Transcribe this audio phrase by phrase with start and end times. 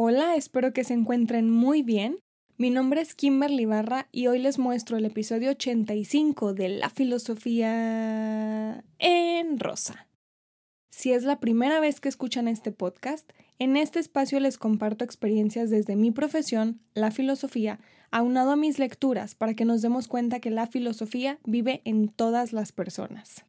[0.00, 2.20] Hola, espero que se encuentren muy bien.
[2.56, 8.84] Mi nombre es Kimberly Barra y hoy les muestro el episodio 85 de La Filosofía
[9.00, 10.06] en Rosa.
[10.92, 15.68] Si es la primera vez que escuchan este podcast, en este espacio les comparto experiencias
[15.68, 17.80] desde mi profesión, la filosofía,
[18.12, 22.52] aunado a mis lecturas para que nos demos cuenta que la filosofía vive en todas
[22.52, 23.47] las personas.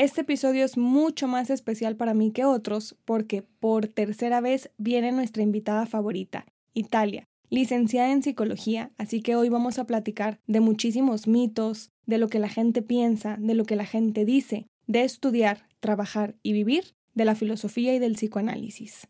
[0.00, 5.12] Este episodio es mucho más especial para mí que otros porque por tercera vez viene
[5.12, 11.26] nuestra invitada favorita, Italia, licenciada en psicología, así que hoy vamos a platicar de muchísimos
[11.26, 15.68] mitos, de lo que la gente piensa, de lo que la gente dice, de estudiar,
[15.80, 19.06] trabajar y vivir, de la filosofía y del psicoanálisis.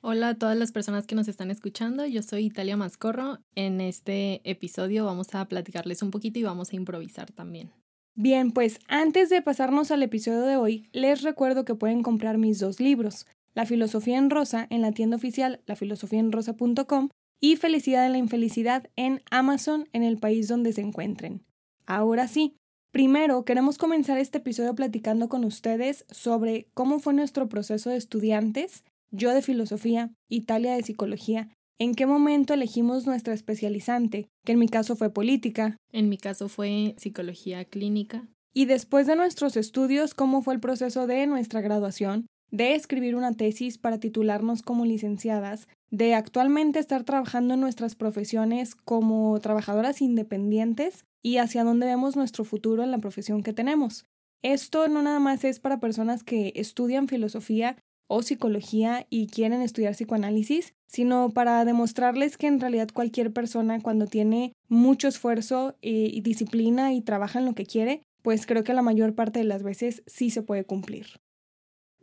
[0.00, 3.40] Hola a todas las personas que nos están escuchando, yo soy Italia Mascorro.
[3.54, 7.83] En este episodio vamos a platicarles un poquito y vamos a improvisar también.
[8.16, 12.60] Bien, pues antes de pasarnos al episodio de hoy, les recuerdo que pueden comprar mis
[12.60, 17.08] dos libros, La filosofía en rosa en la tienda oficial lafilosofiaenrosa.com
[17.40, 21.42] y Felicidad en la infelicidad en Amazon en el país donde se encuentren.
[21.86, 22.56] Ahora sí,
[22.92, 28.84] primero queremos comenzar este episodio platicando con ustedes sobre cómo fue nuestro proceso de estudiantes,
[29.10, 34.68] yo de filosofía, Italia de psicología, en qué momento elegimos nuestra especializante, que en mi
[34.68, 35.76] caso fue política.
[35.92, 38.28] En mi caso fue psicología clínica.
[38.52, 43.32] Y después de nuestros estudios, cómo fue el proceso de nuestra graduación, de escribir una
[43.32, 51.04] tesis para titularnos como licenciadas, de actualmente estar trabajando en nuestras profesiones como trabajadoras independientes
[51.22, 54.06] y hacia dónde vemos nuestro futuro en la profesión que tenemos.
[54.42, 59.94] Esto no nada más es para personas que estudian filosofía o psicología y quieren estudiar
[59.94, 66.20] psicoanálisis, sino para demostrarles que en realidad cualquier persona cuando tiene mucho esfuerzo eh, y
[66.20, 69.62] disciplina y trabaja en lo que quiere, pues creo que la mayor parte de las
[69.62, 71.06] veces sí se puede cumplir.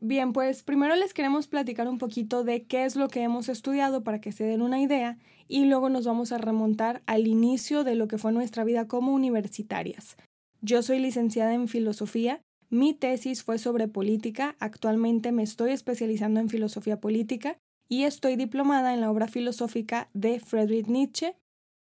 [0.03, 4.03] Bien, pues primero les queremos platicar un poquito de qué es lo que hemos estudiado
[4.03, 7.93] para que se den una idea y luego nos vamos a remontar al inicio de
[7.93, 10.17] lo que fue nuestra vida como universitarias.
[10.61, 12.41] Yo soy licenciada en filosofía
[12.71, 17.57] mi tesis fue sobre política, actualmente me estoy especializando en filosofía política
[17.89, 21.35] y estoy diplomada en la obra filosófica de Friedrich Nietzsche.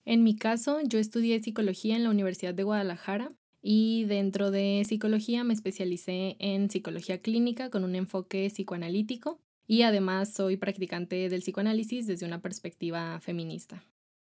[0.05, 3.31] En mi caso, yo estudié psicología en la Universidad de Guadalajara
[3.61, 10.33] y dentro de psicología me especialicé en psicología clínica con un enfoque psicoanalítico y además
[10.33, 13.83] soy practicante del psicoanálisis desde una perspectiva feminista.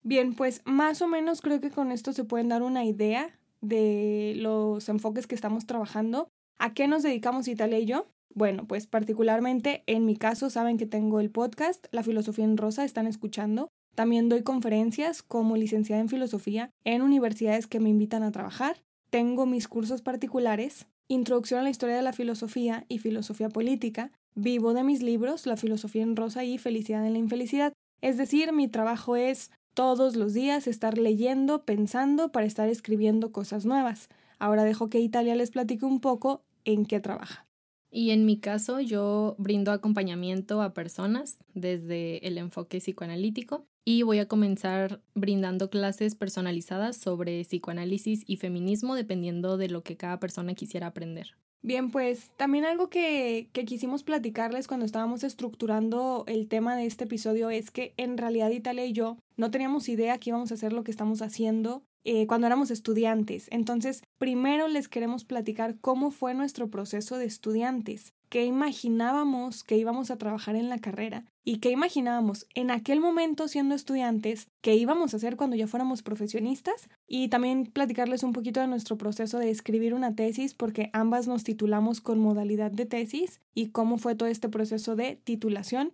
[0.02, 4.34] Bien, pues más o menos creo que con esto se pueden dar una idea de
[4.36, 6.28] los enfoques que estamos trabajando.
[6.58, 8.06] ¿A qué nos dedicamos Italia y yo?
[8.34, 12.84] Bueno, pues particularmente en mi caso saben que tengo el podcast La Filosofía en Rosa,
[12.84, 13.68] están escuchando.
[13.94, 18.82] También doy conferencias como licenciada en filosofía en universidades que me invitan a trabajar.
[19.10, 24.12] Tengo mis cursos particulares, Introducción a la Historia de la Filosofía y Filosofía Política.
[24.34, 27.74] Vivo de mis libros La Filosofía en Rosa y Felicidad en la Infelicidad.
[28.00, 33.64] Es decir, mi trabajo es todos los días estar leyendo, pensando para estar escribiendo cosas
[33.64, 34.08] nuevas.
[34.38, 37.46] Ahora dejo que Italia les platique un poco en qué trabaja.
[37.90, 44.18] Y en mi caso yo brindo acompañamiento a personas desde el enfoque psicoanalítico y voy
[44.18, 50.54] a comenzar brindando clases personalizadas sobre psicoanálisis y feminismo dependiendo de lo que cada persona
[50.54, 51.36] quisiera aprender.
[51.64, 57.04] Bien, pues también algo que, que, quisimos platicarles cuando estábamos estructurando el tema de este
[57.04, 60.72] episodio es que en realidad Italia y yo no teníamos idea que íbamos a hacer
[60.72, 63.46] lo que estamos haciendo eh, cuando éramos estudiantes.
[63.52, 70.10] Entonces, primero les queremos platicar cómo fue nuestro proceso de estudiantes qué imaginábamos que íbamos
[70.10, 75.12] a trabajar en la carrera y qué imaginábamos en aquel momento siendo estudiantes que íbamos
[75.12, 79.50] a hacer cuando ya fuéramos profesionistas y también platicarles un poquito de nuestro proceso de
[79.50, 84.30] escribir una tesis porque ambas nos titulamos con modalidad de tesis y cómo fue todo
[84.30, 85.92] este proceso de titulación.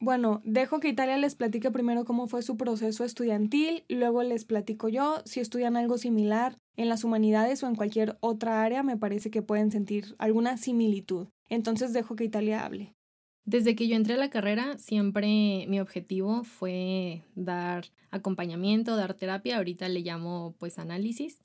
[0.00, 4.88] Bueno, dejo que Italia les platique primero cómo fue su proceso estudiantil, luego les platico
[4.88, 9.30] yo si estudian algo similar en las humanidades o en cualquier otra área, me parece
[9.30, 11.28] que pueden sentir alguna similitud.
[11.52, 12.94] Entonces dejo que Italia hable.
[13.44, 19.58] Desde que yo entré a la carrera, siempre mi objetivo fue dar acompañamiento, dar terapia,
[19.58, 21.42] ahorita le llamo pues análisis,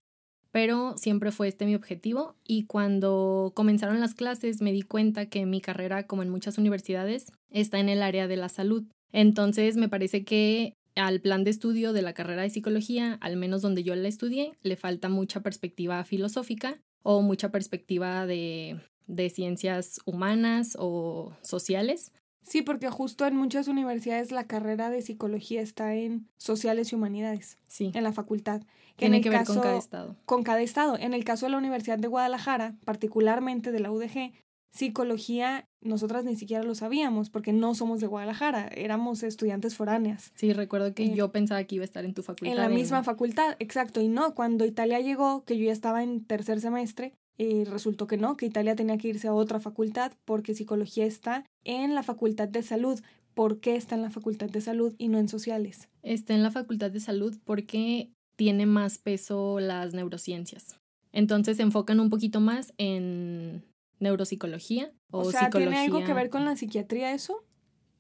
[0.50, 5.46] pero siempre fue este mi objetivo y cuando comenzaron las clases me di cuenta que
[5.46, 8.86] mi carrera, como en muchas universidades, está en el área de la salud.
[9.12, 13.62] Entonces me parece que al plan de estudio de la carrera de psicología, al menos
[13.62, 20.00] donde yo la estudié, le falta mucha perspectiva filosófica o mucha perspectiva de de ciencias
[20.06, 22.12] humanas o sociales.
[22.44, 27.58] Sí, porque justo en muchas universidades la carrera de psicología está en sociales y humanidades.
[27.68, 27.92] Sí.
[27.94, 28.62] En la facultad.
[28.96, 30.16] Tiene que ver con cada estado.
[30.26, 30.98] Con cada estado.
[30.98, 34.32] En el caso de la Universidad de Guadalajara, particularmente de la UDG,
[34.72, 40.32] psicología, nosotras ni siquiera lo sabíamos porque no somos de Guadalajara, éramos estudiantes foráneas.
[40.36, 42.56] Sí, recuerdo que yo pensaba que iba a estar en tu facultad.
[42.56, 44.02] En la misma facultad, exacto.
[44.02, 48.18] Y no, cuando Italia llegó, que yo ya estaba en tercer semestre, y resultó que
[48.18, 52.48] no, que Italia tenía que irse a otra facultad porque psicología está en la facultad
[52.48, 53.00] de salud.
[53.34, 55.90] ¿Por qué está en la facultad de salud y no en sociales?
[56.02, 60.80] Está en la facultad de salud porque tiene más peso las neurociencias.
[61.12, 63.64] Entonces se enfocan un poquito más en
[64.00, 67.44] neuropsicología o, o sea, ¿Tiene algo que ver con la psiquiatría eso?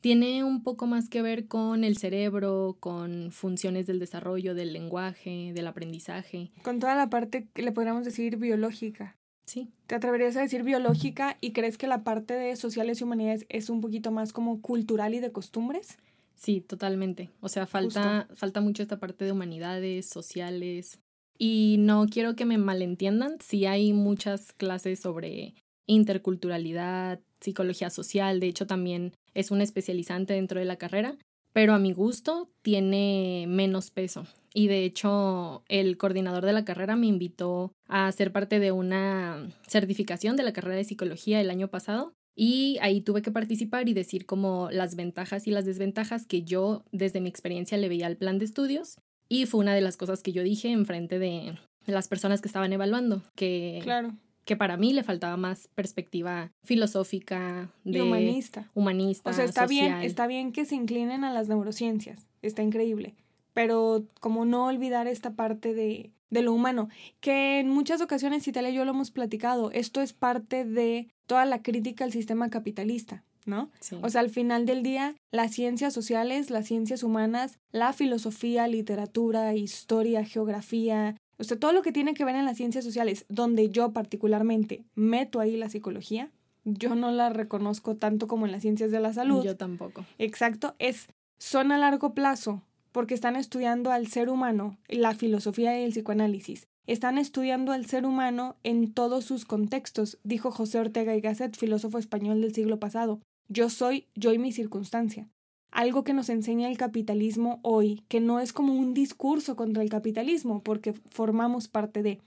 [0.01, 5.51] Tiene un poco más que ver con el cerebro, con funciones del desarrollo, del lenguaje,
[5.53, 6.51] del aprendizaje.
[6.63, 9.17] Con toda la parte que le podríamos decir biológica.
[9.47, 9.69] Sí.
[9.87, 13.69] ¿Te atreverías a decir biológica y crees que la parte de sociales y humanidades es
[13.69, 15.97] un poquito más como cultural y de costumbres?
[16.35, 17.31] Sí, totalmente.
[17.39, 20.99] O sea, falta, falta mucho esta parte de humanidades, sociales.
[21.39, 25.55] Y no quiero que me malentiendan, sí hay muchas clases sobre
[25.87, 31.15] interculturalidad, psicología social, de hecho también es un especializante dentro de la carrera,
[31.57, 34.27] pero a mi gusto tiene menos peso.
[34.53, 39.49] Y de hecho, el coordinador de la carrera me invitó a ser parte de una
[39.67, 42.13] certificación de la carrera de psicología el año pasado.
[42.35, 46.83] Y ahí tuve que participar y decir como las ventajas y las desventajas que yo
[46.91, 48.99] desde mi experiencia le veía al plan de estudios.
[49.27, 51.57] Y fue una de las cosas que yo dije en frente de
[51.87, 54.13] las personas que estaban evaluando, que claro
[54.47, 58.71] que para mí le faltaba más perspectiva filosófica, de humanista.
[58.73, 59.29] Humanista.
[59.29, 63.13] O sea, está bien, está bien que se inclinen a las neurociencias, está increíble,
[63.53, 66.87] pero como no olvidar esta parte de, de lo humano,
[67.19, 71.43] que en muchas ocasiones Italia y yo lo hemos platicado, esto es parte de toda
[71.43, 73.25] la crítica al sistema capitalista.
[73.45, 73.71] ¿no?
[74.01, 79.55] O sea, al final del día, las ciencias sociales, las ciencias humanas, la filosofía, literatura,
[79.55, 83.69] historia, geografía, o sea, todo lo que tiene que ver en las ciencias sociales, donde
[83.69, 86.31] yo particularmente meto ahí la psicología,
[86.65, 89.43] yo no la reconozco tanto como en las ciencias de la salud.
[89.43, 90.05] Yo tampoco.
[90.17, 91.07] Exacto, es
[91.37, 96.67] son a largo plazo, porque están estudiando al ser humano, la filosofía y el psicoanálisis.
[96.87, 101.99] Están estudiando al ser humano en todos sus contextos, dijo José Ortega y Gasset, filósofo
[101.99, 103.19] español del siglo pasado.
[103.49, 105.27] Yo soy yo y mi circunstancia
[105.71, 109.89] algo que nos enseña el capitalismo hoy, que no es como un discurso contra el
[109.89, 112.19] capitalismo, porque formamos parte de.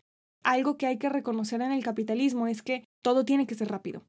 [0.42, 4.02] Algo que hay que reconocer en el capitalismo es que todo tiene que ser rápido.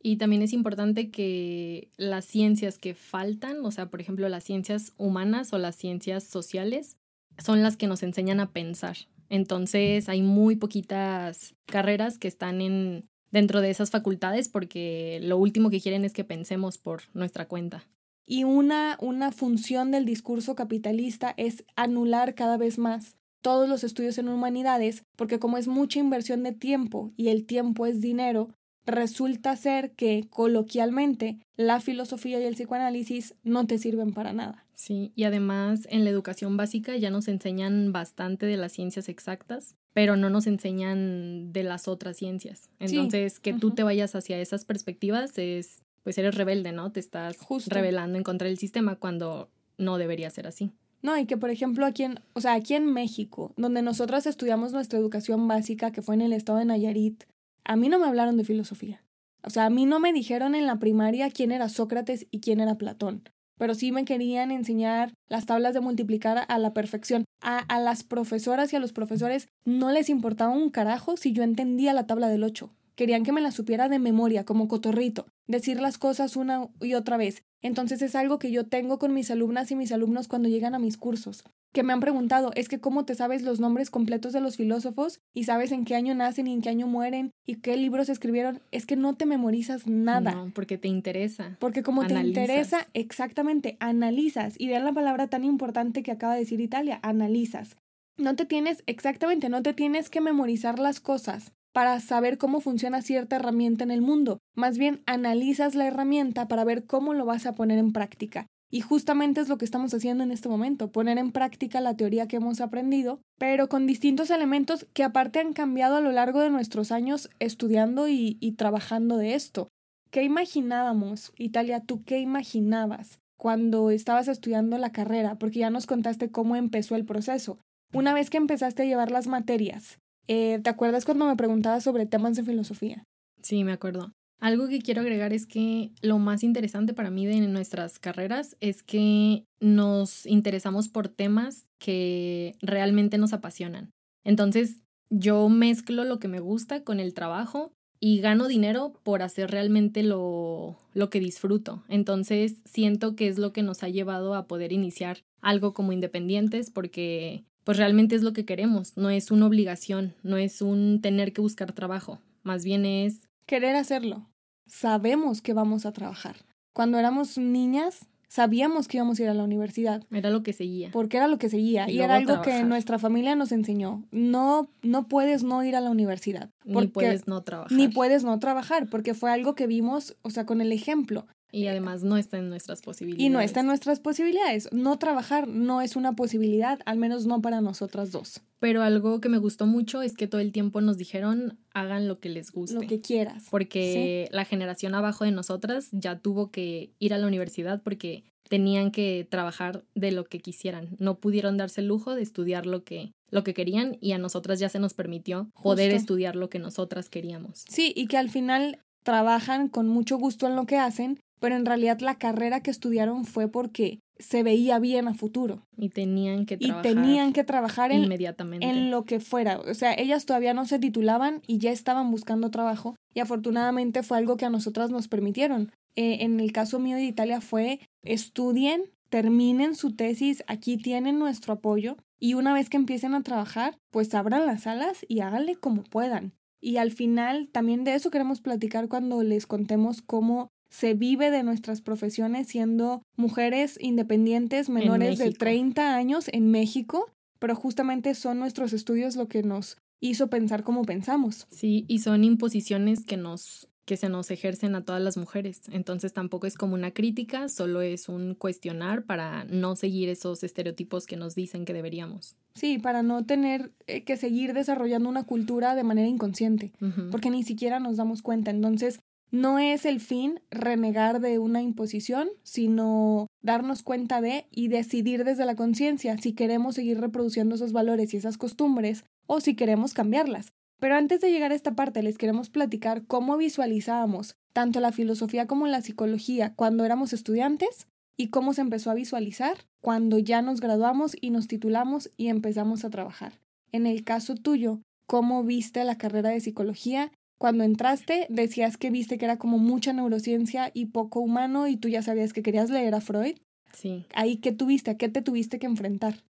[0.00, 4.92] Y también es importante que las ciencias que faltan, o sea, por ejemplo, las ciencias
[4.96, 6.96] humanas o las ciencias sociales,
[7.38, 8.96] son las que nos enseñan a pensar.
[9.28, 15.70] Entonces hay muy poquitas carreras que están en dentro de esas facultades porque lo último
[15.70, 17.84] que quieren es que pensemos por nuestra cuenta.
[18.30, 24.18] Y una, una función del discurso capitalista es anular cada vez más todos los estudios
[24.18, 28.50] en humanidades, porque como es mucha inversión de tiempo y el tiempo es dinero,
[28.84, 34.66] resulta ser que coloquialmente la filosofía y el psicoanálisis no te sirven para nada.
[34.74, 39.74] Sí, y además en la educación básica ya nos enseñan bastante de las ciencias exactas,
[39.94, 42.68] pero no nos enseñan de las otras ciencias.
[42.78, 46.90] Entonces, que tú te vayas hacia esas perspectivas es pues eres rebelde, ¿no?
[46.90, 50.72] Te estás rebelando en contra del sistema cuando no debería ser así.
[51.02, 54.72] No, y que por ejemplo aquí en, o sea, aquí en México, donde nosotras estudiamos
[54.72, 57.24] nuestra educación básica, que fue en el estado de Nayarit,
[57.62, 59.04] a mí no me hablaron de filosofía.
[59.42, 62.60] O sea, a mí no me dijeron en la primaria quién era Sócrates y quién
[62.60, 63.28] era Platón,
[63.58, 67.26] pero sí me querían enseñar las tablas de multiplicar a la perfección.
[67.42, 71.42] A, a las profesoras y a los profesores no les importaba un carajo si yo
[71.42, 72.70] entendía la tabla del 8.
[72.98, 77.16] Querían que me la supiera de memoria, como cotorrito, decir las cosas una y otra
[77.16, 77.44] vez.
[77.62, 80.80] Entonces es algo que yo tengo con mis alumnas y mis alumnos cuando llegan a
[80.80, 81.44] mis cursos.
[81.72, 85.20] Que me han preguntado, es que cómo te sabes los nombres completos de los filósofos
[85.32, 88.62] y sabes en qué año nacen y en qué año mueren y qué libros escribieron.
[88.72, 90.32] Es que no te memorizas nada.
[90.32, 91.56] No, porque te interesa.
[91.60, 94.56] Porque como te interesa, exactamente, analizas.
[94.58, 97.76] Y vean la palabra tan importante que acaba de decir Italia, analizas.
[98.16, 103.02] No te tienes, exactamente, no te tienes que memorizar las cosas para saber cómo funciona
[103.02, 104.38] cierta herramienta en el mundo.
[104.54, 108.46] Más bien analizas la herramienta para ver cómo lo vas a poner en práctica.
[108.70, 112.28] Y justamente es lo que estamos haciendo en este momento, poner en práctica la teoría
[112.28, 116.50] que hemos aprendido, pero con distintos elementos que aparte han cambiado a lo largo de
[116.50, 119.68] nuestros años estudiando y, trabajando de esto.
[120.10, 125.36] ¿Qué imaginábamos, Italia, tú qué imaginabas cuando estabas estudiando la carrera?
[125.36, 127.58] Porque ya nos contaste cómo empezó el proceso.
[127.94, 129.98] Una vez que empezaste a llevar las materias,
[130.28, 133.04] eh, ¿Te acuerdas cuando me preguntabas sobre temas de filosofía?
[133.42, 134.12] Sí, me acuerdo.
[134.40, 138.82] Algo que quiero agregar es que lo más interesante para mí de nuestras carreras es
[138.84, 143.90] que nos interesamos por temas que realmente nos apasionan.
[144.24, 149.50] Entonces, yo mezclo lo que me gusta con el trabajo y gano dinero por hacer
[149.50, 151.82] realmente lo, lo que disfruto.
[151.88, 156.70] Entonces siento que es lo que nos ha llevado a poder iniciar algo como independientes
[156.70, 161.34] porque pues realmente es lo que queremos, no es una obligación, no es un tener
[161.34, 164.26] que buscar trabajo, más bien es querer hacerlo.
[164.66, 166.36] Sabemos que vamos a trabajar.
[166.72, 170.02] Cuando éramos niñas, sabíamos que íbamos a ir a la universidad.
[170.10, 170.90] Era lo que seguía.
[170.92, 171.90] Porque era lo que seguía.
[171.90, 174.02] Y, era algo que nuestra familia nos enseñó.
[174.12, 176.48] No, no puedes no ir a la universidad.
[176.64, 177.76] ni puedes no trabajar.
[177.76, 181.26] Ni puedes no trabajar, porque fue algo que vimos, o sea, con el ejemplo.
[181.50, 183.26] Y además no está en nuestras posibilidades.
[183.26, 184.68] Y no está en nuestras posibilidades.
[184.72, 188.42] No trabajar no es una posibilidad, al menos no para nosotras dos.
[188.60, 192.18] Pero algo que me gustó mucho es que todo el tiempo nos dijeron hagan lo
[192.18, 192.74] que les guste.
[192.74, 193.46] Lo que quieras.
[193.50, 198.90] Porque la generación abajo de nosotras ya tuvo que ir a la universidad porque tenían
[198.90, 200.96] que trabajar de lo que quisieran.
[200.98, 204.58] No pudieron darse el lujo de estudiar lo que, lo que querían y a nosotras
[204.58, 207.64] ya se nos permitió poder estudiar lo que nosotras queríamos.
[207.68, 211.66] Sí, y que al final trabajan con mucho gusto en lo que hacen pero en
[211.66, 215.66] realidad la carrera que estudiaron fue porque se veía bien a futuro.
[215.76, 216.86] Y tenían que trabajar.
[216.86, 218.66] Y tenían que trabajar en, inmediatamente.
[218.66, 219.60] en lo que fuera.
[219.60, 222.96] O sea, ellas todavía no se titulaban y ya estaban buscando trabajo.
[223.14, 225.72] Y afortunadamente fue algo que a nosotras nos permitieron.
[225.94, 231.54] Eh, en el caso mío de Italia fue estudien, terminen su tesis, aquí tienen nuestro
[231.54, 231.96] apoyo.
[232.20, 236.32] Y una vez que empiecen a trabajar, pues abran las alas y háganle como puedan.
[236.60, 241.42] Y al final también de eso queremos platicar cuando les contemos cómo se vive de
[241.42, 248.72] nuestras profesiones siendo mujeres independientes menores de 30 años en México, pero justamente son nuestros
[248.72, 251.46] estudios lo que nos hizo pensar como pensamos.
[251.50, 255.62] Sí, y son imposiciones que nos que se nos ejercen a todas las mujeres.
[255.72, 261.06] Entonces tampoco es como una crítica, solo es un cuestionar para no seguir esos estereotipos
[261.06, 262.36] que nos dicen que deberíamos.
[262.54, 266.70] Sí, para no tener eh, que seguir desarrollando una cultura de manera inconsciente,
[267.10, 268.50] porque ni siquiera nos damos cuenta.
[268.50, 275.24] Entonces, no es el fin renegar de una imposición, sino darnos cuenta de y decidir
[275.24, 279.94] desde la conciencia si queremos seguir reproduciendo esos valores y esas costumbres o si queremos
[279.94, 280.52] cambiarlas.
[280.80, 285.46] Pero antes de llegar a esta parte les queremos platicar cómo visualizábamos tanto la filosofía
[285.46, 290.60] como la psicología cuando éramos estudiantes y cómo se empezó a visualizar cuando ya nos
[290.60, 293.40] graduamos y nos titulamos y empezamos a trabajar.
[293.72, 299.16] En el caso tuyo, ¿cómo viste la carrera de psicología cuando entraste decías que viste
[299.16, 302.94] que era como mucha neurociencia y poco humano y tú ya sabías que querías leer
[302.94, 303.36] a Freud.
[303.72, 304.06] Sí.
[304.14, 304.90] Ahí, ¿qué tuviste?
[304.90, 306.24] ¿A qué te tuviste que enfrentar?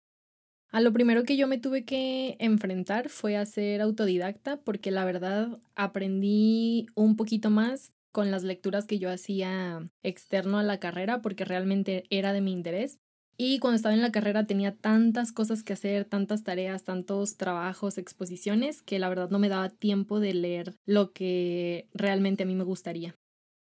[0.71, 5.05] A lo primero que yo me tuve que enfrentar fue a ser autodidacta porque la
[5.05, 11.21] verdad aprendí un poquito más con las lecturas que yo hacía externo a la carrera
[11.21, 12.99] porque realmente era de mi interés
[13.37, 17.97] y cuando estaba en la carrera tenía tantas cosas que hacer, tantas tareas, tantos trabajos,
[17.97, 22.55] exposiciones, que la verdad no me daba tiempo de leer lo que realmente a mí
[22.55, 23.15] me gustaría.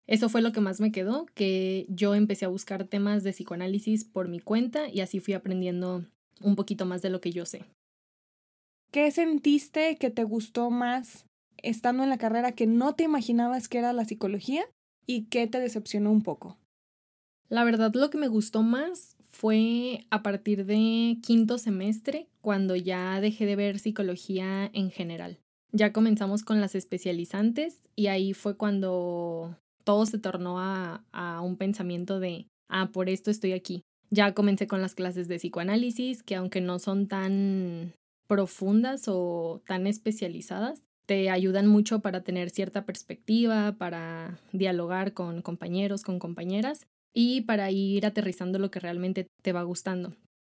[0.06, 4.06] Eso fue lo que más me quedó, que yo empecé a buscar temas de psicoanálisis
[4.06, 6.06] por mi cuenta y así fui aprendiendo
[6.40, 7.66] un poquito más de lo que yo sé.
[8.92, 11.26] ¿Qué sentiste que te gustó más
[11.58, 14.64] estando en la carrera que no te imaginabas que era la psicología
[15.06, 16.58] y qué te decepcionó un poco?
[17.50, 23.22] La verdad lo que me gustó más fue a partir de quinto semestre cuando ya
[23.22, 25.38] dejé de ver psicología en general.
[25.72, 31.56] Ya comenzamos con las especializantes y ahí fue cuando todo se tornó a, a un
[31.56, 33.84] pensamiento de, ah, por esto estoy aquí.
[34.10, 37.94] Ya comencé con las clases de psicoanálisis, que aunque no son tan
[38.28, 46.02] profundas o tan especializadas, te ayudan mucho para tener cierta perspectiva, para dialogar con compañeros,
[46.02, 46.88] con compañeras
[47.20, 50.14] y para ir aterrizando lo que realmente te va gustando.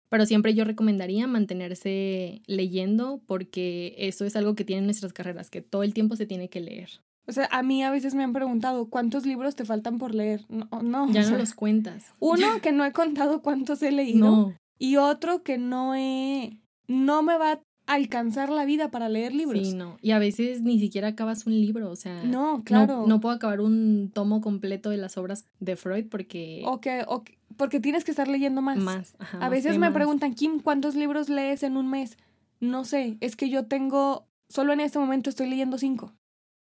[0.09, 5.61] Pero siempre yo recomendaría mantenerse leyendo porque eso es algo que tienen nuestras carreras, que
[5.61, 6.89] todo el tiempo se tiene que leer.
[7.27, 10.41] O sea, a mí a veces me han preguntado, ¿cuántos libros te faltan por leer?
[10.49, 11.09] No, no.
[11.13, 12.13] Ya no los cuentas.
[12.19, 14.53] Uno, que no he contado cuántos he leído.
[14.77, 16.59] Y otro que no he...
[16.89, 19.67] No me va alcanzar la vida para leer libros.
[19.67, 19.97] Sí, no.
[20.01, 22.23] Y a veces ni siquiera acabas un libro, o sea.
[22.23, 23.05] No, claro.
[23.07, 26.61] No, puedo acabar un tomo completo de las obras de Freud porque.
[26.65, 27.23] O que, o
[27.57, 28.77] porque tienes que estar leyendo más.
[28.77, 29.39] Más, ajá.
[29.39, 32.17] A veces me preguntan, Kim, ¿cuántos libros lees en un mes?
[32.59, 34.27] No sé, es que yo tengo.
[34.49, 36.13] Solo en este momento estoy leyendo cinco.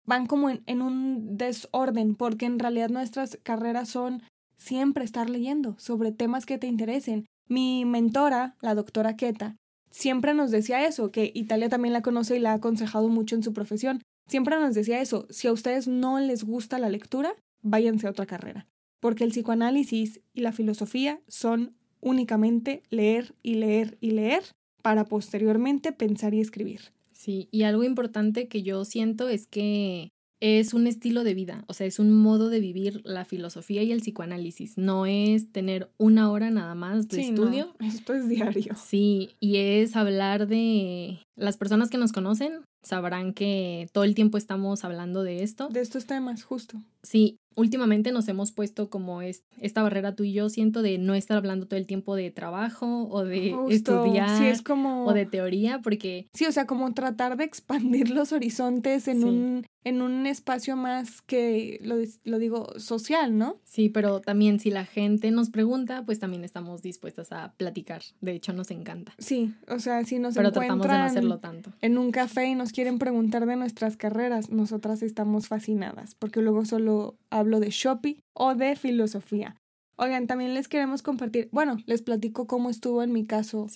[0.04, 4.22] Van como en, en un desorden, porque en realidad nuestras carreras son
[4.56, 7.26] siempre estar leyendo sobre temas que te interesen.
[7.48, 9.56] Mi mentora, la doctora Keta,
[9.90, 13.42] siempre nos decía eso, que Italia también la conoce y la ha aconsejado mucho en
[13.42, 14.02] su profesión.
[14.28, 18.26] Siempre nos decía eso, si a ustedes no les gusta la lectura, váyanse a otra
[18.26, 18.66] carrera,
[19.00, 24.42] porque el psicoanálisis y la filosofía son únicamente leer y leer y leer
[24.82, 26.92] para posteriormente pensar y escribir.
[27.12, 31.72] Sí, y algo importante que yo siento es que es un estilo de vida, o
[31.72, 34.76] sea, es un modo de vivir la filosofía y el psicoanálisis.
[34.76, 37.74] No es tener una hora nada más de estudio.
[37.80, 38.74] esto es diario.
[38.76, 44.38] Sí, y es hablar de las personas que nos conocen, sabrán que todo el tiempo
[44.38, 45.68] estamos hablando de esto.
[45.68, 46.78] De estos temas, justo.
[47.02, 51.38] Sí, últimamente nos hemos puesto como esta barrera tú y yo, siento, de no estar
[51.38, 55.06] hablando todo el tiempo de trabajo o de estudiar sí, es como...
[55.06, 56.28] o de teoría, porque...
[56.34, 61.22] Sí, o sea, como tratar de expandir los horizontes en, un, en un espacio más
[61.22, 63.58] que, lo, lo, digo, social, ¿no?
[63.64, 68.02] Sí, pero también si la gente nos pregunta, pues también estamos dispuestas a platicar.
[68.20, 69.14] De hecho, nos encanta.
[69.18, 71.72] Sí, o sea, si nos pero tratamos de no hacerlo tanto.
[71.80, 76.66] En un café y nos quieren preguntar de nuestras carreras, nosotras estamos fascinadas, porque luego
[76.66, 79.56] solo hablo de Shopee o de filosofía.
[79.96, 83.66] Oigan, también les queremos compartir, bueno, les platico cómo estuvo en mi caso,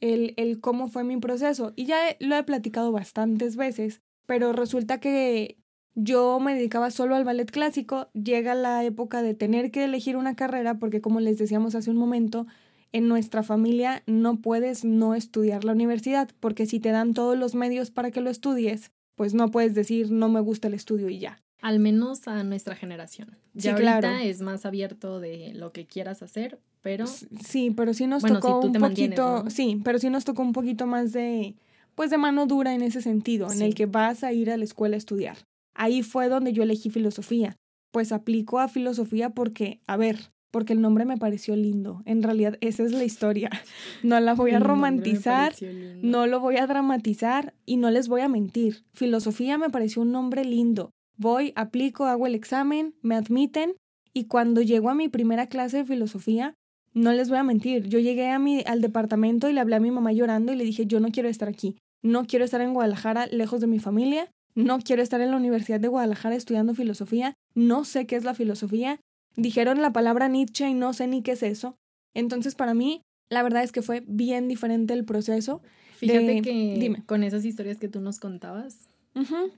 [0.00, 1.72] el, el cómo fue mi proceso.
[1.76, 5.58] Y ya lo he platicado bastantes veces, pero resulta que
[5.94, 10.36] yo me dedicaba solo al ballet clásico, llega la época de tener que elegir una
[10.36, 12.46] carrera, porque como les decíamos hace un momento,
[12.92, 17.54] en nuestra familia no puedes no estudiar la universidad, porque si te dan todos los
[17.54, 21.18] medios para que lo estudies, pues no puedes decir no me gusta el estudio y
[21.18, 21.42] ya.
[21.66, 23.36] Al menos a nuestra generación.
[23.54, 27.08] Ya ahorita es más abierto de lo que quieras hacer, pero...
[27.08, 29.42] Sí, pero sí nos tocó un poquito...
[29.48, 31.56] Sí, pero sí nos tocó un poquito más de...
[31.96, 34.62] Pues de mano dura en ese sentido, en el que vas a ir a la
[34.62, 35.38] escuela a estudiar.
[35.74, 37.56] Ahí fue donde yo elegí filosofía.
[37.90, 42.00] Pues aplico a filosofía porque, a ver, porque el nombre me pareció lindo.
[42.04, 43.50] En realidad, esa es la historia.
[44.04, 45.52] No la voy a romantizar,
[46.00, 48.84] no lo voy a dramatizar y no les voy a mentir.
[48.92, 50.92] Filosofía me pareció un nombre lindo.
[51.16, 53.74] Voy, aplico, hago el examen, me admiten
[54.12, 56.54] y cuando llego a mi primera clase de filosofía,
[56.94, 59.80] no les voy a mentir, yo llegué a mi, al departamento y le hablé a
[59.80, 62.72] mi mamá llorando y le dije, yo no quiero estar aquí, no quiero estar en
[62.72, 67.34] Guadalajara lejos de mi familia, no quiero estar en la Universidad de Guadalajara estudiando filosofía,
[67.54, 68.98] no sé qué es la filosofía,
[69.36, 71.76] dijeron la palabra Nietzsche y no sé ni qué es eso.
[72.14, 75.60] Entonces para mí, la verdad es que fue bien diferente el proceso.
[75.96, 78.88] Fíjate que con esas historias que tú nos contabas,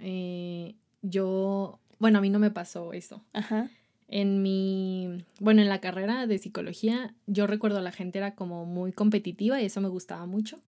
[0.01, 3.23] eh, yo, bueno, a mí no me pasó eso.
[3.33, 3.71] Ajá.
[4.09, 8.93] En mi, bueno, en la carrera de psicología, yo recuerdo la gente era como muy
[8.93, 10.61] competitiva y eso me gustaba mucho.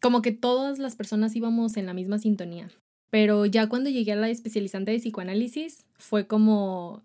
[0.00, 2.68] Como que todas las personas íbamos en la misma sintonía.
[3.10, 7.02] Pero ya cuando llegué a la especializante de psicoanálisis, fue como,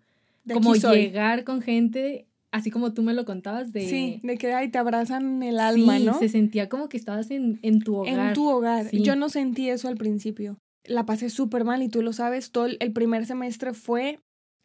[0.52, 3.88] como llegar con gente, así como tú me lo contabas, de...
[3.88, 6.18] Sí, de que ahí te abrazan el alma, ¿no?
[6.18, 8.28] se sentía como que estabas en, en tu hogar.
[8.28, 8.90] En tu hogar.
[8.90, 12.66] Yo no sentí eso al principio la pasé súper mal y tú lo sabes, todo
[12.66, 14.20] el primer semestre fue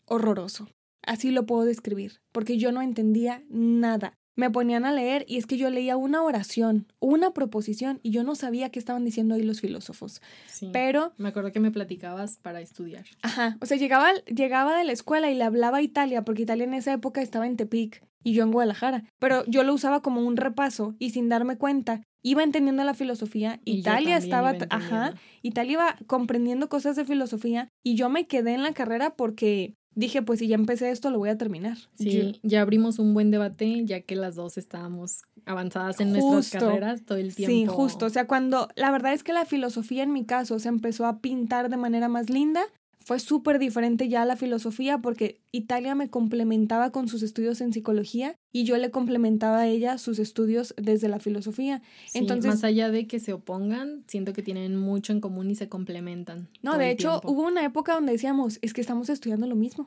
[0.05, 0.69] horroroso.
[1.05, 4.17] Así lo puedo describir, porque yo no entendía nada.
[4.35, 8.23] Me ponían a leer y es que yo leía una oración, una proposición y yo
[8.23, 10.21] no sabía qué estaban diciendo ahí los filósofos.
[10.47, 13.05] Sí, Pero me acuerdo que me platicabas para estudiar.
[13.21, 16.63] Ajá, o sea, llegaba llegaba de la escuela y le hablaba a Italia porque Italia
[16.63, 20.21] en esa época estaba en Tepic y yo en Guadalajara, pero yo lo usaba como
[20.21, 25.95] un repaso y sin darme cuenta iba entendiendo la filosofía, Italia estaba, ajá, Italia iba
[26.07, 30.47] comprendiendo cosas de filosofía y yo me quedé en la carrera porque dije, pues si
[30.47, 31.77] ya empecé esto, lo voy a terminar.
[31.95, 37.03] Sí, ya abrimos un buen debate, ya que las dos estábamos avanzadas en nuestras carreras
[37.05, 37.51] todo el tiempo.
[37.51, 38.05] Sí, justo.
[38.05, 41.19] O sea, cuando la verdad es que la filosofía en mi caso se empezó a
[41.19, 42.61] pintar de manera más linda,
[43.03, 48.35] fue súper diferente ya la filosofía porque Italia me complementaba con sus estudios en psicología
[48.51, 51.81] y yo le complementaba a ella sus estudios desde la filosofía.
[52.13, 55.69] Entonces, más allá de que se opongan, siento que tienen mucho en común y se
[55.69, 56.47] complementan.
[56.61, 59.85] No, de hecho, hubo una época donde decíamos, es que estamos estudiando lo mismo.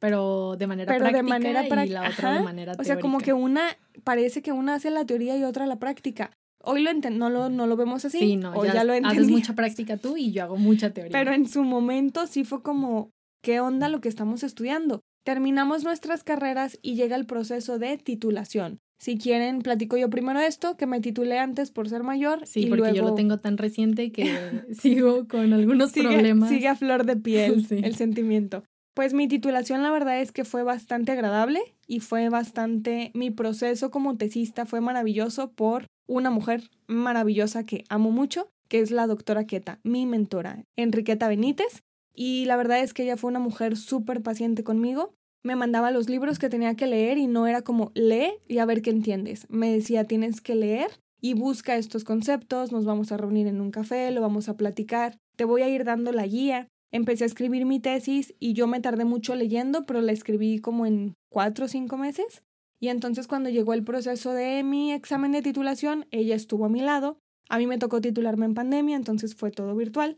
[0.00, 2.82] Pero de manera Pero práctica de manera y la otra de manera teórica.
[2.82, 6.30] O sea, como que una, parece que una hace la teoría y otra la práctica.
[6.62, 8.18] Hoy lo no lo, no lo vemos así.
[8.18, 11.12] Sí, no, ya, lo Haces mucha práctica tú y yo hago mucha teoría.
[11.12, 13.10] Pero en su momento sí fue como,
[13.42, 15.00] ¿qué onda lo que estamos estudiando?
[15.24, 18.78] Terminamos nuestras carreras y llega el proceso de titulación.
[18.98, 22.46] Si quieren, platico yo primero esto, que me titulé antes por ser mayor.
[22.46, 24.24] Sí, porque yo lo tengo tan reciente que
[24.78, 26.50] sigo con algunos problemas.
[26.50, 28.62] Sigue a flor de piel el sentimiento.
[28.94, 33.90] Pues mi titulación la verdad es que fue bastante agradable y fue bastante, mi proceso
[33.90, 39.46] como tesista fue maravilloso por una mujer maravillosa que amo mucho, que es la doctora
[39.46, 41.82] Queta, mi mentora, Enriqueta Benítez.
[42.14, 45.14] Y la verdad es que ella fue una mujer súper paciente conmigo.
[45.42, 48.66] Me mandaba los libros que tenía que leer y no era como lee y a
[48.66, 49.46] ver qué entiendes.
[49.48, 53.70] Me decía tienes que leer y busca estos conceptos, nos vamos a reunir en un
[53.70, 56.68] café, lo vamos a platicar, te voy a ir dando la guía.
[56.92, 60.86] Empecé a escribir mi tesis y yo me tardé mucho leyendo, pero la escribí como
[60.86, 62.42] en cuatro o cinco meses.
[62.80, 66.80] Y entonces cuando llegó el proceso de mi examen de titulación, ella estuvo a mi
[66.80, 67.18] lado.
[67.50, 70.16] A mí me tocó titularme en pandemia, entonces fue todo virtual.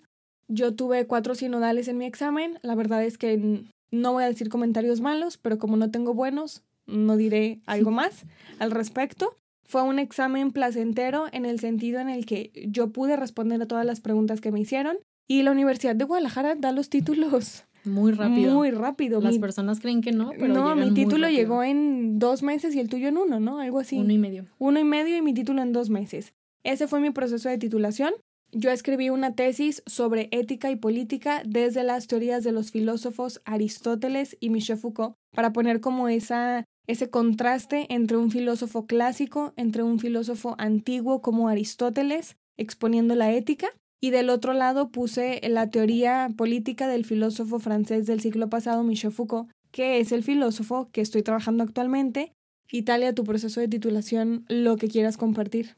[0.48, 2.59] Yo tuve cuatro sinodales en mi examen.
[2.62, 6.62] La verdad es que no voy a decir comentarios malos, pero como no tengo buenos,
[6.87, 8.25] no diré algo más
[8.61, 9.37] al respecto.
[9.64, 13.87] Fue un examen placentero en el sentido en el que yo pude responder a todas
[13.87, 18.55] las preguntas que me hicieron y la Universidad de Guadalajara da los títulos muy rápido.
[18.55, 19.21] Muy rápido.
[19.21, 22.88] Las personas creen que no, pero No, mi título llegó en dos meses y el
[22.88, 23.59] tuyo en uno, ¿no?
[23.59, 23.99] Algo así.
[23.99, 24.47] Uno y medio.
[24.59, 26.33] Uno y medio y mi título en dos meses.
[26.64, 28.12] Ese fue mi proceso de titulación.
[28.53, 34.37] Yo escribí una tesis sobre ética y política desde las teorías de los filósofos Aristóteles
[34.40, 39.99] y Michel Foucault para poner como esa ese contraste entre un filósofo clásico, entre un
[39.99, 43.68] filósofo antiguo como Aristóteles, exponiendo la ética,
[44.03, 49.12] y del otro lado puse la teoría política del filósofo francés del siglo pasado, Michel
[49.12, 52.33] Foucault, que es el filósofo que estoy trabajando actualmente.
[52.73, 55.77] Italia, tu proceso de titulación, lo que quieras compartir.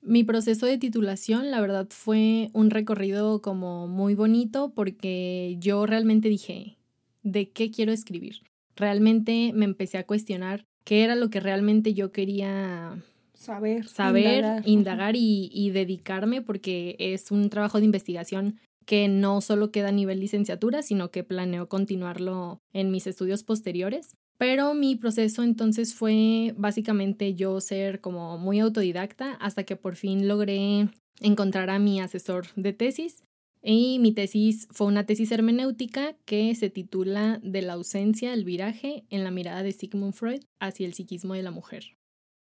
[0.00, 6.30] Mi proceso de titulación, la verdad, fue un recorrido como muy bonito porque yo realmente
[6.30, 6.78] dije,
[7.24, 8.36] ¿de qué quiero escribir?
[8.74, 13.02] Realmente me empecé a cuestionar qué era lo que realmente yo quería
[13.46, 19.88] saber, saber indagar, y, dedicarme porque es un trabajo de investigación que no solo queda
[19.88, 24.16] a nivel licenciatura, sino que planeo continuarlo en mis estudios posteriores.
[24.38, 30.28] Pero mi proceso entonces fue básicamente yo ser como muy autodidacta hasta que por fin
[30.28, 30.88] logré
[31.20, 33.22] encontrar a mi asesor de tesis.
[33.62, 39.04] Y mi tesis fue una tesis hermenéutica que se titula De la ausencia, el viraje
[39.10, 41.96] en la mirada de Sigmund Freud hacia el psiquismo de la mujer.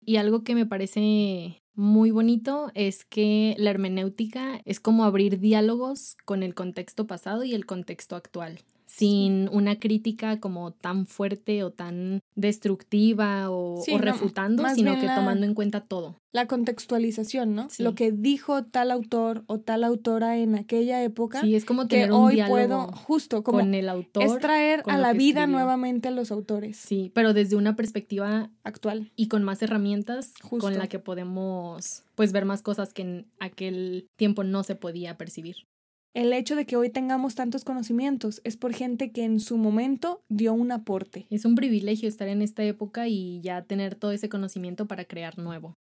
[0.08, 6.16] Y algo que me parece muy bonito es que la hermenéutica es como abrir diálogos
[6.24, 8.60] con el contexto pasado y el contexto actual
[8.98, 15.54] sin una crítica como tan fuerte o tan destructiva o, refutando, sino que tomando en
[15.54, 16.16] cuenta todo.
[16.32, 17.68] La contextualización, ¿no?
[17.78, 21.40] Lo que dijo tal autor o tal autora en aquella época.
[21.40, 24.24] Sí, es como tener un hoy puedo, justo, como con el autor.
[24.24, 26.76] Es traer a la vida nuevamente a los autores.
[26.76, 29.12] Sí, pero desde una perspectiva actual.
[29.14, 34.08] Y con más herramientas con la que podemos pues ver más cosas que en aquel
[34.16, 35.67] tiempo no se podía percibir.
[36.14, 40.22] El hecho de que hoy tengamos tantos conocimientos es por gente que en su momento
[40.28, 41.26] dio un aporte.
[41.30, 45.38] Es un privilegio estar en esta época y ya tener todo ese conocimiento para crear
[45.38, 45.74] nuevo.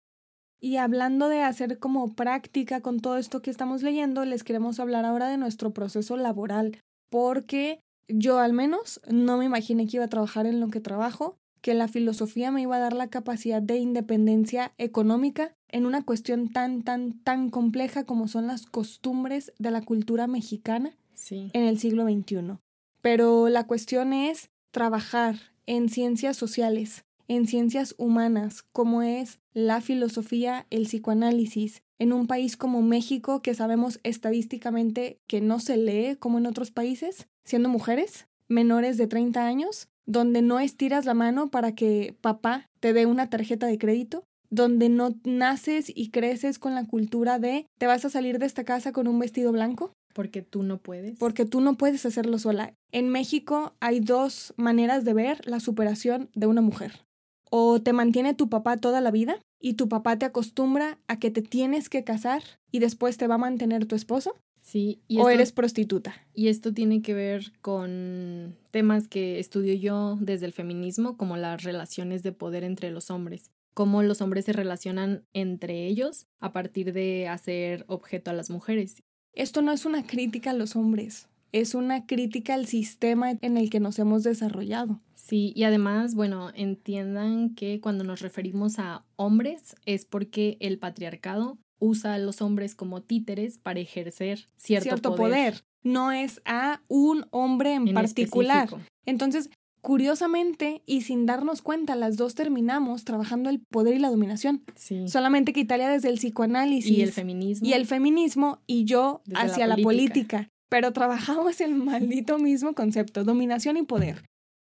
[0.60, 5.04] Y hablando de hacer como práctica con todo esto que estamos leyendo, les queremos hablar
[5.04, 6.78] ahora de nuestro proceso laboral,
[7.10, 11.36] porque yo al menos no me imaginé que iba a trabajar en lo que trabajo
[11.60, 16.48] que la filosofía me iba a dar la capacidad de independencia económica en una cuestión
[16.50, 20.96] tan, tan, tan compleja como son las costumbres de la cultura mexicana
[21.30, 22.58] en el siglo XXI.
[23.02, 30.66] Pero la cuestión es trabajar en ciencias sociales, en ciencias humanas, como es la filosofía,
[30.70, 36.38] el psicoanálisis, en un país como México, que sabemos estadísticamente que no se lee como
[36.38, 41.74] en otros países, siendo mujeres menores de 30 años, donde no estiras la mano para
[41.74, 46.86] que papá te dé una tarjeta de crédito, donde no naces y creces con la
[46.86, 49.92] cultura de te vas a salir de esta casa con un vestido blanco.
[50.12, 51.18] Porque tú no puedes.
[51.18, 52.74] Porque tú no puedes hacerlo sola.
[52.90, 57.04] En México hay dos maneras de ver la superación de una mujer.
[57.50, 61.30] O te mantiene tu papá toda la vida y tu papá te acostumbra a que
[61.30, 64.34] te tienes que casar y después te va a mantener tu esposo.
[64.62, 66.26] Sí, o eres prostituta.
[66.34, 71.62] Y esto tiene que ver con temas que estudio yo desde el feminismo, como las
[71.62, 76.94] relaciones de poder entre los hombres, cómo los hombres se relacionan entre ellos a partir
[76.94, 79.02] de hacer objeto a las mujeres.
[79.34, 83.68] Esto no es una crítica a los hombres, es una crítica al sistema en el
[83.68, 85.02] que nos hemos desarrollado.
[85.12, 91.58] Sí, y además, bueno, entiendan que cuando nos referimos a hombres es porque el patriarcado
[91.78, 95.64] usa a los hombres como títeres para ejercer cierto, poder.
[95.82, 98.70] No es a un hombre en, particular.
[99.04, 99.50] Entonces,
[99.86, 104.64] curiosamente y sin darnos cuenta, las dos terminamos trabajando el poder y la dominación.
[105.06, 106.90] Solamente que Italia desde el psicoanálisis.
[106.90, 107.68] Y el feminismo.
[107.68, 110.50] Y el feminismo y yo hacia la política.
[110.68, 114.24] Pero trabajamos el maldito mismo concepto, dominación y poder.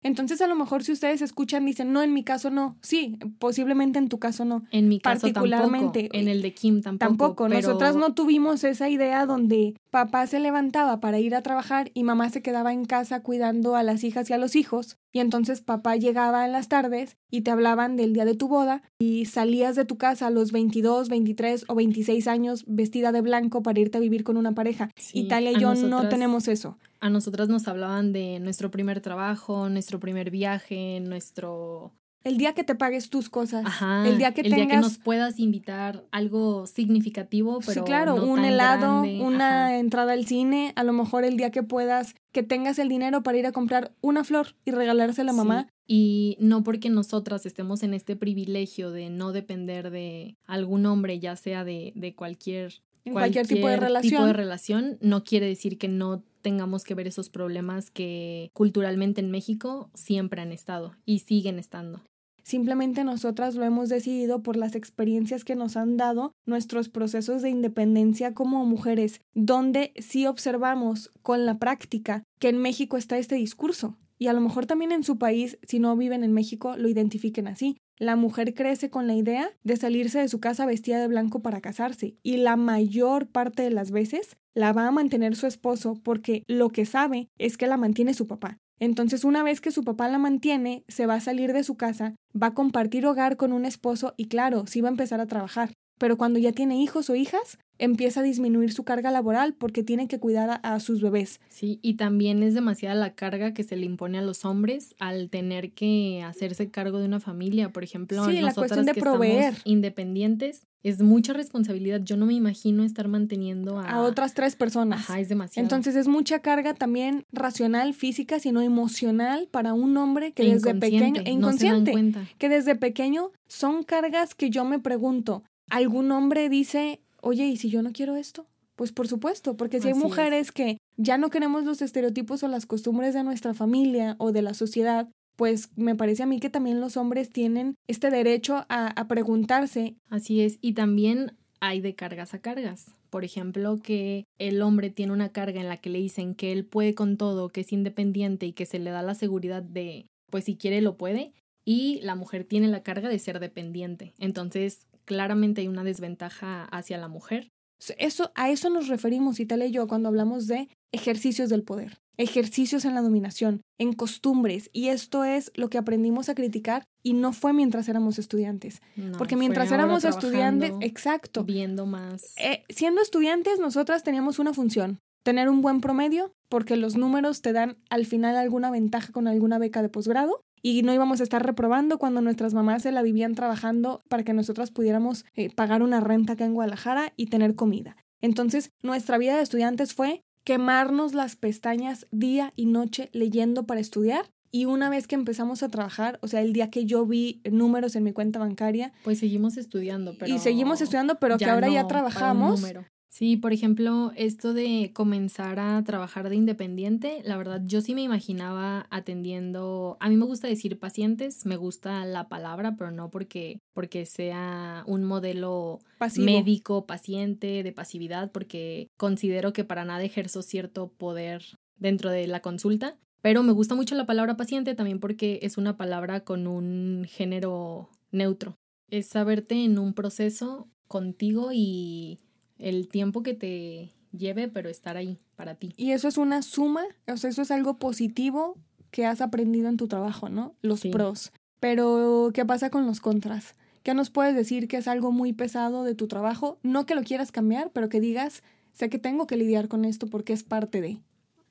[0.05, 2.77] Entonces, a lo mejor si ustedes escuchan, dicen, no, en mi caso no.
[2.83, 4.63] Sí, posiblemente en tu caso no.
[4.69, 6.01] En mi caso particularmente.
[6.01, 6.17] Tampoco.
[6.19, 7.07] En el de Kim tampoco.
[7.07, 7.49] Tampoco.
[7.49, 12.29] Nosotras no tuvimos esa idea donde papá se levantaba para ir a trabajar y mamá
[12.29, 14.97] se quedaba en casa cuidando a las hijas y a los hijos.
[15.11, 18.83] Y entonces papá llegaba en las tardes y te hablaban del día de tu boda
[18.99, 23.63] y salías de tu casa a los 22, 23 o 26 años vestida de blanco
[23.63, 24.91] para irte a vivir con una pareja.
[25.13, 29.99] Italia y yo no tenemos eso a nosotras nos hablaban de nuestro primer trabajo, nuestro
[29.99, 34.49] primer viaje, nuestro el día que te pagues tus cosas, Ajá, el día que el
[34.49, 39.01] tengas día que nos puedas invitar algo significativo, pero sí, claro, no un tan helado,
[39.03, 39.21] grande.
[39.21, 39.77] una Ajá.
[39.77, 43.37] entrada al cine, a lo mejor el día que puedas, que tengas el dinero para
[43.37, 45.67] ir a comprar una flor y regalársela a Sí, mamá.
[45.85, 51.35] Y no porque nosotras estemos en este privilegio de no depender de algún hombre, ya
[51.35, 54.25] sea de, de cualquier, En cualquier tipo de tipo relación.
[54.25, 59.31] de relación, no quiere decir que no tengamos que ver esos problemas que culturalmente en
[59.31, 62.03] México siempre han estado y siguen estando.
[62.43, 67.49] Simplemente nosotras lo hemos decidido por las experiencias que nos han dado nuestros procesos de
[67.49, 73.97] independencia como mujeres, donde sí observamos con la práctica que en México está este discurso.
[74.19, 77.47] Y a lo mejor también en su país, si no viven en México, lo identifiquen
[77.47, 77.75] así.
[77.97, 81.59] La mujer crece con la idea de salirse de su casa vestida de blanco para
[81.59, 86.43] casarse y la mayor parte de las veces la va a mantener su esposo porque
[86.47, 88.57] lo que sabe es que la mantiene su papá.
[88.79, 92.15] Entonces, una vez que su papá la mantiene, se va a salir de su casa,
[92.41, 95.71] va a compartir hogar con un esposo y claro, sí va a empezar a trabajar.
[95.97, 100.09] Pero cuando ya tiene hijos o hijas, empieza a disminuir su carga laboral porque tiene
[100.09, 101.39] que cuidar a, a sus bebés.
[101.47, 105.29] Sí, y también es demasiada la carga que se le impone a los hombres al
[105.29, 107.69] tener que hacerse cargo de una familia.
[107.71, 109.55] Por ejemplo, Sí, la cuestión de que proveer.
[109.63, 112.01] independientes, es mucha responsabilidad.
[112.03, 114.99] Yo no me imagino estar manteniendo a, A otras tres personas.
[114.99, 115.65] Ajá, es demasiado.
[115.65, 120.75] Entonces es mucha carga también racional, física, sino emocional para un hombre que E desde
[120.75, 125.43] pequeño e no se dan inconsciente, que desde pequeño son cargas que yo me pregunto,
[125.71, 128.45] ¿algún hombre dice, oye, ¿y si yo no quiero esto?
[128.75, 129.97] Pues por supuesto, porque si hay es.
[129.97, 134.43] mujeres que ya no queremos los estereotipos o las costumbres de nuestra familia o de
[134.43, 138.87] la sociedad, pues me parece a mí que también los hombres tienen este derecho a,
[138.87, 140.57] a preguntarse, Así es.
[140.61, 142.91] Y también hay de cargas a cargas.
[143.09, 146.65] Por ejemplo, que el hombre tiene una carga en la que le dicen que él
[146.65, 150.45] puede con todo, que es independiente y que se le da la seguridad de, pues
[150.45, 151.33] si quiere lo puede.
[151.65, 154.13] Y la mujer tiene la carga de ser dependiente.
[154.19, 157.49] Entonces, claramente hay una desventaja hacia la mujer.
[157.97, 162.85] Eso, a eso nos referimos, Italia y yo, cuando hablamos de ejercicios del poder, ejercicios
[162.85, 167.33] en la dominación, en costumbres, y esto es lo que aprendimos a criticar y no
[167.33, 172.33] fue mientras éramos estudiantes, No, porque mientras éramos estudiantes, exacto, Viendo más.
[172.37, 177.51] Eh, siendo estudiantes nosotras teníamos una función, tener un buen promedio, porque los números te
[177.51, 180.41] dan al final alguna ventaja con alguna beca de posgrado.
[180.65, 184.33] Y no íbamos a estar reprobando cuando nuestras mamás se la vivían trabajando para que
[184.33, 187.97] nosotras pudiéramos eh, pagar una renta acá en Guadalajara y tener comida.
[188.19, 194.31] Entonces, nuestra vida de estudiantes fue quemarnos las pestañas día y noche leyendo para estudiar.
[194.49, 197.95] Y una vez que empezamos a trabajar, o sea, el día que yo vi números
[197.95, 200.33] en mi cuenta bancaria Pues seguimos estudiando, pero.
[200.33, 202.85] y seguimos estudiando, pero que ahora ya no trabajamos, número.
[203.15, 208.01] Sí, por ejemplo, esto de comenzar a trabajar de independiente, la verdad, yo sí me
[208.01, 213.61] imaginaba atendiendo, a mí me gusta decir pacientes, me gusta la palabra, pero no porque,
[213.71, 216.25] porque sea un modelo pasivo.
[216.25, 221.41] médico, paciente, de pasividad, porque considero que para nada ejerzo cierto poder
[221.77, 222.97] dentro de la consulta.
[223.21, 227.89] Pero me gusta mucho la palabra paciente también porque es una palabra con un género
[228.11, 228.57] neutro.
[228.89, 232.19] Es saberte en un proceso contigo y
[232.57, 235.73] el tiempo que te lleve, pero estar ahí para ti.
[235.77, 238.57] Y eso es una suma, o sea, eso es algo positivo
[238.91, 240.55] que has aprendido en tu trabajo, ¿no?
[240.61, 240.89] Los Sí.
[240.89, 241.31] pros.
[241.59, 243.55] Pero, ¿qué pasa con los contras?
[243.83, 246.57] ¿Qué nos puedes decir que es algo muy pesado de tu trabajo?
[246.63, 248.41] No que lo quieras cambiar, pero que digas,
[248.71, 250.99] sé que tengo que lidiar con esto porque es parte de.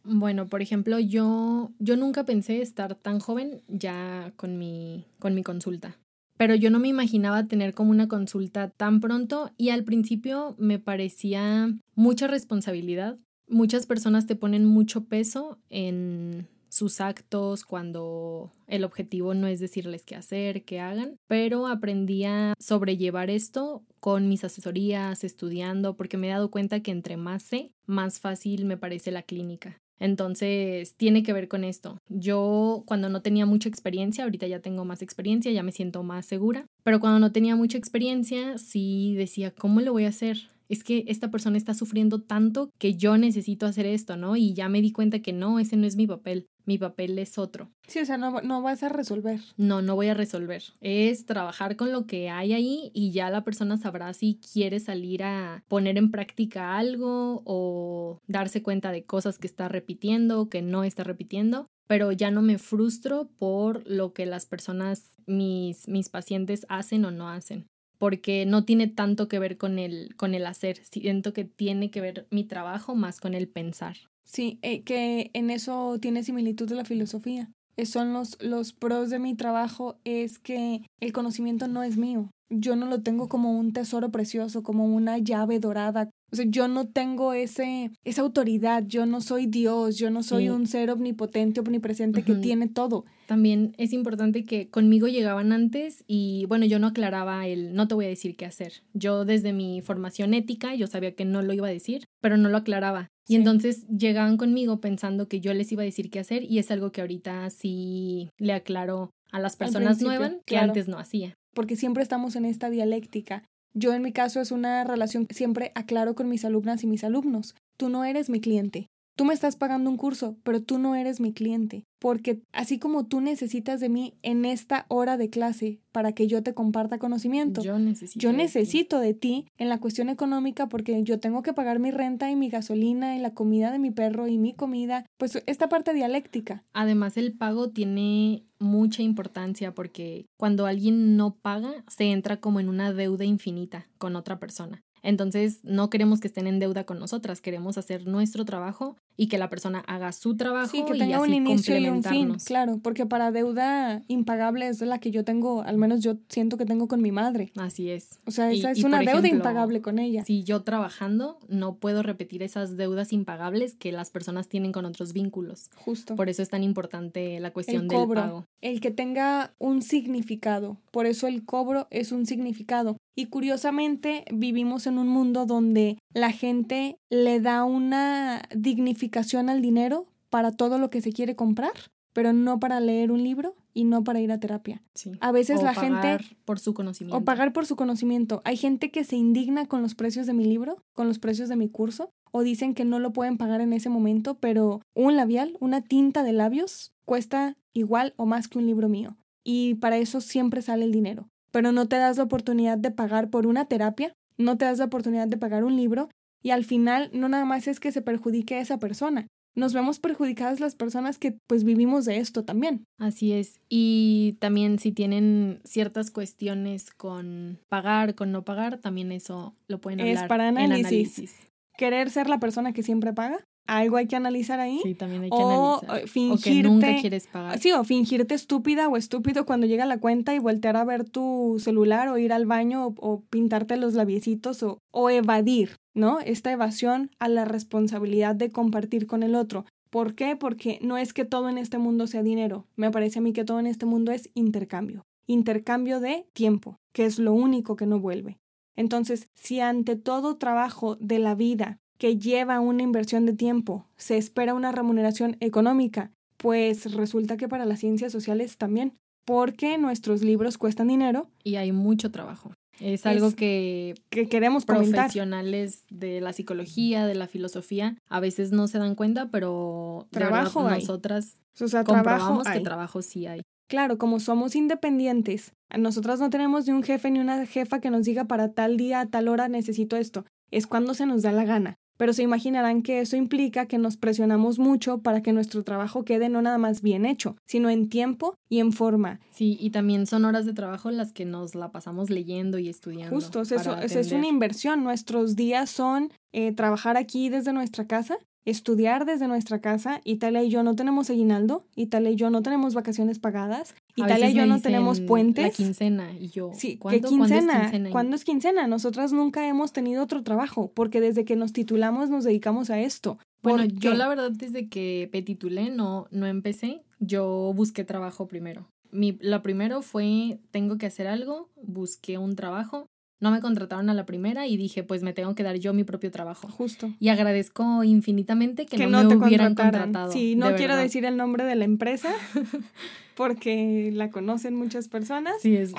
[0.05, 5.43] Bueno, por ejemplo, yo, yo nunca pensé estar tan joven ya con mi, con mi
[5.43, 5.97] consulta.
[6.37, 10.79] Pero yo no me imaginaba tener como una consulta tan pronto y al principio me
[10.79, 13.19] parecía mucha responsabilidad.
[13.47, 20.05] Muchas personas te ponen mucho peso en sus actos cuando el objetivo no es decirles
[20.05, 26.27] qué hacer, qué hagan, pero aprendí a sobrellevar esto con mis asesorías, estudiando, porque me
[26.27, 29.79] he dado cuenta que entre más sé, más fácil me parece la clínica.
[29.99, 31.99] Entonces, tiene que ver con esto.
[32.09, 36.27] Yo cuando no tenía mucha experiencia, ahorita ya tengo más experiencia, ya me siento más
[36.27, 40.54] segura, pero cuando no tenía mucha experiencia, sí decía, ¿cómo lo voy a hacer?
[40.69, 44.37] Es que esta persona está sufriendo tanto que yo necesito hacer esto, ¿no?
[44.37, 47.39] Y ya me di cuenta que no, ese no es mi papel, mi papel es
[47.39, 47.71] otro.
[47.87, 49.41] Sí, o sea, no, no vas a resolver.
[49.57, 50.63] No, no voy a resolver.
[50.81, 55.23] Es trabajar con lo que hay ahí y ya la persona sabrá si quiere salir
[55.23, 60.85] a poner en práctica algo o darse cuenta de cosas que está repitiendo, que no
[60.85, 61.67] está repitiendo.
[61.87, 67.11] Pero ya no me frustro por lo que las personas, mis, mis pacientes hacen o
[67.11, 67.67] no hacen.
[67.99, 70.79] Porque no tiene tanto que ver con el, con el hacer.
[70.85, 73.97] Siento que tiene que ver mi trabajo más con el pensar.
[74.25, 77.51] Sí, eh, que en eso tiene similitud de la filosofía.
[77.85, 82.31] son los, los pros de mi trabajo, es que el conocimiento no es mío.
[82.51, 86.11] Yo no lo tengo como un tesoro precioso, como una llave dorada.
[86.33, 90.49] O sea, yo no tengo ese, esa autoridad, yo no soy Dios, yo no soy
[90.49, 93.05] un ser omnipotente, omnipresente que tiene todo.
[93.27, 97.95] También es importante que conmigo llegaban antes y bueno, yo no aclaraba el no te
[97.95, 98.83] voy a decir qué hacer.
[98.95, 102.49] Yo desde mi formación ética, yo sabía que no lo iba a decir, pero no
[102.49, 103.09] lo aclaraba.
[103.27, 106.71] Y entonces llegaban conmigo pensando que yo les iba a decir qué hacer y es
[106.71, 111.35] algo que ahorita sí le aclaro a las personas nuevas que antes no hacía.
[111.55, 113.45] Porque siempre estamos en esta dialéctica.
[113.73, 117.05] Yo en mi caso es una relación que siempre aclaro con mis alumnas y mis
[117.05, 117.55] alumnos.
[117.77, 118.89] Tú no eres mi cliente.
[119.17, 123.07] Tú me estás pagando un curso, pero tú no eres mi cliente, porque así como
[123.07, 127.63] tú necesitas de mí en esta hora de clase para que yo te comparta conocimiento,
[127.63, 129.47] yo necesito, yo necesito de, ti.
[129.57, 133.21] en la cuestión económica porque yo tengo que pagar mi renta y mi gasolina y
[133.21, 136.65] la comida de mi perro y mi comida, pues esta parte dialéctica.
[136.73, 142.69] Además el pago tiene mucha importancia porque cuando alguien no paga se entra como en
[142.69, 144.83] una deuda infinita con otra persona.
[145.05, 149.39] Entonces, no queremos que estén en deuda con nosotras, queremos hacer nuestro trabajo y que
[149.39, 153.07] la persona haga su trabajo sí, que tenga un inicio y un fin, claro, porque
[153.07, 157.01] para deuda impagable es la que yo tengo, al menos yo siento que tengo con
[157.01, 157.53] mi madre.
[157.57, 158.19] Así es.
[158.27, 160.25] O sea, esa es una deuda impagable con ella.
[160.25, 165.13] Si yo trabajando no puedo repetir esas deudas impagables que las personas tienen con otros
[165.13, 165.71] vínculos.
[165.77, 166.17] Justo.
[166.17, 168.47] Por eso es tan importante la cuestión del pago.
[168.61, 170.79] El que tenga un significado.
[170.91, 172.97] Por eso el cobro es un significado.
[173.17, 179.04] Y curiosamente vivimos en un mundo donde la gente le da una dignificación
[179.49, 181.73] al dinero para todo lo que se quiere comprar,
[182.13, 184.83] pero no para leer un libro y no para ir a terapia.
[185.21, 188.43] A veces la gente por su conocimiento o pagar por su conocimiento.
[188.45, 191.57] Hay gente que se indigna con los precios de mi libro, con los precios de
[191.57, 195.57] mi curso o dicen que no lo pueden pagar en ese momento, pero un labial,
[195.61, 199.17] una tinta de labios cuesta igual o más que un libro mío.
[199.45, 203.31] Y para eso siempre sale el dinero pero no te das la oportunidad de pagar
[203.31, 206.09] por una terapia, no te das la oportunidad de pagar un libro
[206.45, 209.27] y al final no nada más es que se perjudique a esa persona,
[209.57, 212.85] nos vemos perjudicadas las personas que pues vivimos de esto también.
[212.99, 213.61] Así es.
[213.69, 220.01] Y también si tienen ciertas cuestiones con pagar, con no pagar, también eso lo pueden
[220.01, 220.25] hablar.
[220.25, 221.35] Es para análisis.
[221.79, 224.81] Querer ser la persona que siempre paga algo hay que analizar ahí.
[224.83, 226.09] Sí, también hay que o analizar.
[226.09, 227.59] Fingirte, o que nunca quieres pagar.
[227.59, 231.57] Sí, o fingirte estúpida o estúpido cuando llega la cuenta y voltear a ver tu
[231.59, 236.21] celular o ir al baño o, pintarte los labiecitos o, o evadir, ¿no?
[236.21, 239.65] Esta evasión a la responsabilidad de compartir con el otro.
[239.91, 240.37] ¿Por qué?
[240.37, 242.67] Porque no es que todo en este mundo sea dinero.
[242.77, 245.05] Me parece a mí que todo en este mundo es intercambio.
[245.27, 248.39] Intercambio de tiempo, que es lo único que no vuelve.
[248.77, 254.17] Entonces, si ante todo trabajo de la vida que lleva una inversión de tiempo, se
[254.17, 260.59] espera una remuneración económica, pues resulta que para las ciencias sociales también, porque nuestros libros
[260.59, 261.29] cuestan dinero.
[261.43, 262.53] Y hay mucho trabajo.
[262.81, 268.67] Es algo que, que queremos profesionales de la psicología, de la filosofía, a veces no
[268.69, 273.43] se dan cuenta, pero trabajo nosotras o sea, comprobamos que trabajo sí hay.
[273.69, 278.05] Claro, como somos independientes, nosotras no tenemos ni un jefe ni una jefa que nos
[278.05, 280.25] diga para tal día, a tal hora necesito esto.
[280.51, 283.97] Es cuando se nos da la gana pero se imaginarán que eso implica que nos
[283.97, 288.37] presionamos mucho para que nuestro trabajo quede no nada más bien hecho, sino en tiempo
[288.49, 289.21] y en forma.
[289.31, 293.15] Sí, y también son horas de trabajo las que nos la pasamos leyendo y estudiando.
[293.15, 294.85] Justo, eso, es una inversión.
[294.85, 300.01] Nuestros días son eh, trabajar aquí desde nuestra casa estudiar desde nuestra casa.
[300.05, 304.35] Italia y yo no tenemos aguinaldo, Italia y yo no tenemos vacaciones pagadas, Italia y
[304.35, 305.45] yo no tenemos puentes.
[305.45, 306.51] La quincena y yo.
[306.55, 307.71] Sí, ¿qué quincena?
[307.91, 308.67] ¿Cuándo es quincena?
[308.67, 313.19] Nosotras nunca hemos tenido otro trabajo porque desde que nos titulamos nos dedicamos a esto.
[313.43, 318.69] Bueno, yo la verdad desde que me titulé no, no empecé, yo busqué trabajo primero.
[318.91, 322.87] Mi, lo primero fue, tengo que hacer algo, busqué un trabajo,
[323.21, 325.85] no me contrataron a la primera y dije, pues me tengo que dar yo mi
[325.85, 326.49] propio trabajo.
[326.49, 326.93] Justo.
[326.99, 330.13] Y agradezco infinitamente que, no, me hubieran contratado.
[330.13, 332.13] Sí, no quiero decir el nombre de la empresa
[333.17, 335.35] porque la conocen muchas personas.
[335.41, 335.73] Sí, es,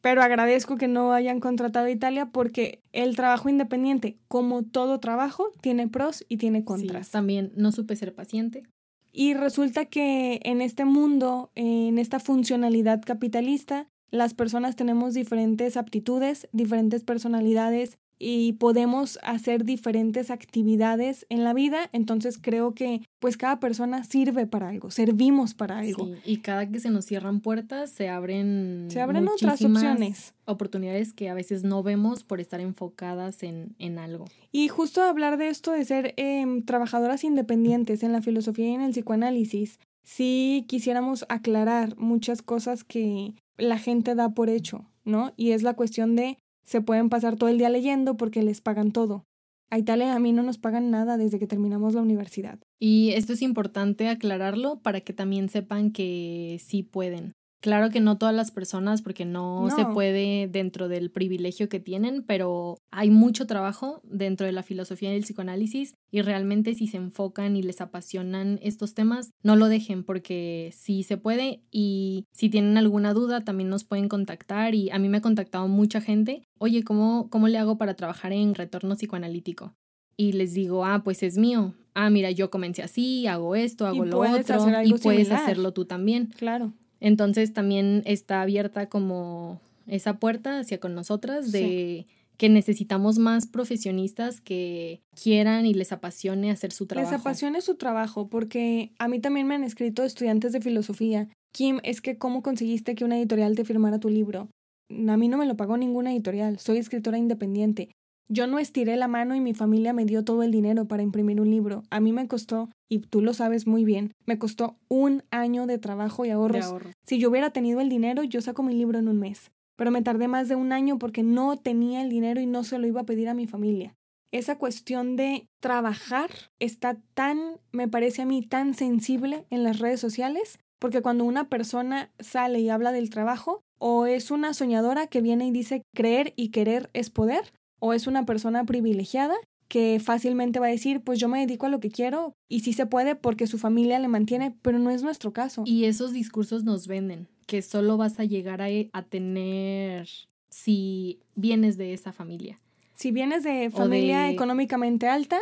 [0.00, 5.52] Pero agradezco que no hayan contratado a Italia porque el trabajo independiente, como todo trabajo,
[5.60, 7.06] tiene pros y tiene contras.
[7.06, 8.64] Sí, también no supe ser paciente.
[9.12, 16.48] Y resulta que en este mundo, en esta funcionalidad capitalista, las personas tenemos diferentes aptitudes,
[16.52, 23.60] diferentes personalidades y podemos hacer diferentes actividades en la vida, entonces creo que pues cada
[23.60, 26.04] persona sirve para algo, servimos para algo.
[26.04, 31.14] Sí, y cada que se nos cierran puertas se abren se abren otras opciones, oportunidades
[31.14, 34.26] que a veces no vemos por estar enfocadas en, en algo.
[34.52, 38.82] Y justo hablar de esto de ser em, trabajadoras independientes en la filosofía y en
[38.82, 45.32] el psicoanálisis, sí quisiéramos aclarar muchas cosas que la gente da por hecho, ¿no?
[45.36, 48.92] Y es la cuestión de se pueden pasar todo el día leyendo porque les pagan
[48.92, 49.24] todo.
[49.70, 52.58] A Italia a mí no nos pagan nada desde que terminamos la universidad.
[52.80, 57.34] Y esto es importante aclararlo para que también sepan que sí pueden.
[57.60, 62.22] Claro que no todas las personas, porque no, se puede dentro del privilegio que tienen,
[62.22, 67.56] pero hay mucho trabajo dentro de la filosofía del psicoanálisis y realmente si se enfocan
[67.56, 72.78] y les apasionan estos temas, no lo dejen porque sí se puede y si tienen
[72.78, 76.82] alguna duda también nos pueden contactar y a mí me ha contactado mucha gente, oye,
[76.82, 79.74] ¿cómo, cómo le hago para trabajar en retorno psicoanalítico?
[80.16, 81.74] Y les digo, ah, pues es mío.
[81.94, 86.26] Ah, mira, yo comencé así, hago esto, hago lo otro y puedes hacerlo tú también.
[86.36, 86.72] Claro.
[87.00, 94.40] Entonces también está abierta como esa puerta hacia con nosotras de que necesitamos más profesionistas
[94.40, 97.12] que quieran y les apasione hacer su trabajo.
[97.12, 101.28] Les apasione su trabajo, porque a mí también me han escrito estudiantes de filosofía.
[101.52, 104.48] Kim, es que ¿cómo conseguiste que una editorial te firmara tu libro?
[104.90, 107.90] A mí no me lo pagó ninguna editorial, soy escritora independiente.
[108.32, 111.40] Yo no estiré la mano y mi familia me dio todo el dinero para imprimir
[111.40, 111.82] un libro.
[111.90, 115.78] A mí me costó, y tú lo sabes muy bien, me costó un año de
[115.78, 116.72] trabajo y ahorros.
[117.04, 119.50] Si yo hubiera tenido el dinero, yo saco mi libro en un mes.
[119.76, 122.78] Pero me tardé más de un año porque no tenía el dinero y no se
[122.78, 123.96] lo iba a pedir a mi familia.
[124.30, 129.98] Esa cuestión de trabajar está tan, me parece a mí, tan sensible en las redes
[129.98, 135.20] sociales, porque cuando una persona sale y habla del trabajo, o es una soñadora que
[135.20, 139.34] viene y dice creer y querer es poder, o es una persona privilegiada
[139.68, 142.72] que fácilmente va a decir, pues yo me dedico a lo que quiero y sí
[142.72, 145.62] se puede porque su familia le mantiene, pero no es nuestro caso.
[145.64, 150.08] Y esos discursos nos venden, que solo vas a llegar a, a tener
[150.48, 152.60] si vienes de esa familia.
[152.94, 155.38] Si vienes de familia económicamente alta,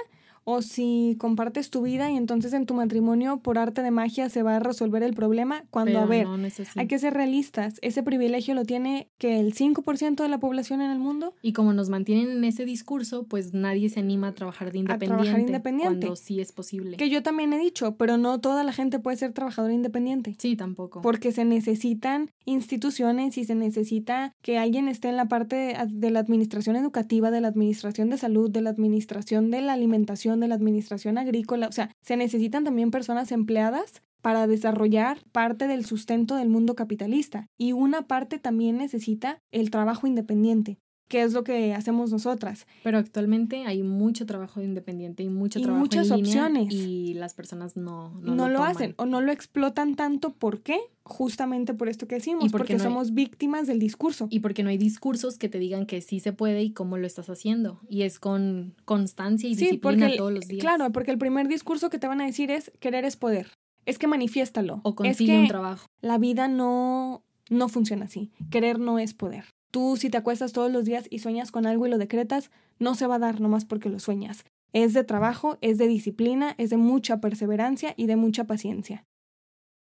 [0.51, 4.43] o si compartes tu vida y entonces en tu matrimonio por arte de magia se
[4.43, 6.27] va a resolver el problema, cuando a ver,
[6.75, 10.91] hay que ser realistas, ese privilegio lo tiene que el 5% de la población en
[10.91, 11.35] el mundo.
[11.43, 15.15] Y como nos mantienen en ese discurso, pues nadie se anima a trabajar de independiente,
[15.15, 16.97] a trabajar independiente cuando sí es posible.
[16.97, 20.35] Que yo también he dicho, pero no toda la gente puede ser trabajadora independiente.
[20.39, 21.03] Sí, tampoco.
[21.03, 26.21] Porque se necesitan instituciones y se necesita que alguien esté en la parte de la
[26.21, 30.55] administración educativa, de la administración de salud, de la administración de la alimentación de la
[30.55, 36.49] administración agrícola, o sea, se necesitan también personas empleadas para desarrollar parte del sustento del
[36.49, 40.79] mundo capitalista y una parte también necesita el trabajo independiente
[41.09, 42.67] que es lo que hacemos nosotras.
[42.85, 47.77] Pero actualmente hay mucho trabajo independiente y mucho y trabajo muchas opciones y las personas
[47.77, 50.31] no no, lo, hacen o no lo explotan tanto.
[50.31, 50.79] ¿Por qué?
[51.03, 54.29] Justamente por esto que decimos, porque, somos víctimas del discurso.
[54.31, 57.07] Y porque no hay discursos que te digan que sí se puede y cómo lo
[57.07, 57.81] estás haciendo.
[57.89, 60.61] Y es con constancia y disciplina todos los días.
[60.61, 63.49] Claro, porque el primer discurso que te van a decir es querer es poder.
[63.87, 64.81] Es que manifiéstalo.
[64.83, 65.87] O consigue un trabajo.
[66.03, 68.31] La vida no, no funciona así.
[68.51, 69.47] Querer no es poder.
[69.71, 72.95] Tú si te acuestas todos los días y sueñas con algo y lo decretas, no
[72.95, 74.45] se va a dar nomás porque lo sueñas.
[74.73, 79.05] Es de trabajo, es de disciplina, es de mucha perseverancia y de mucha paciencia.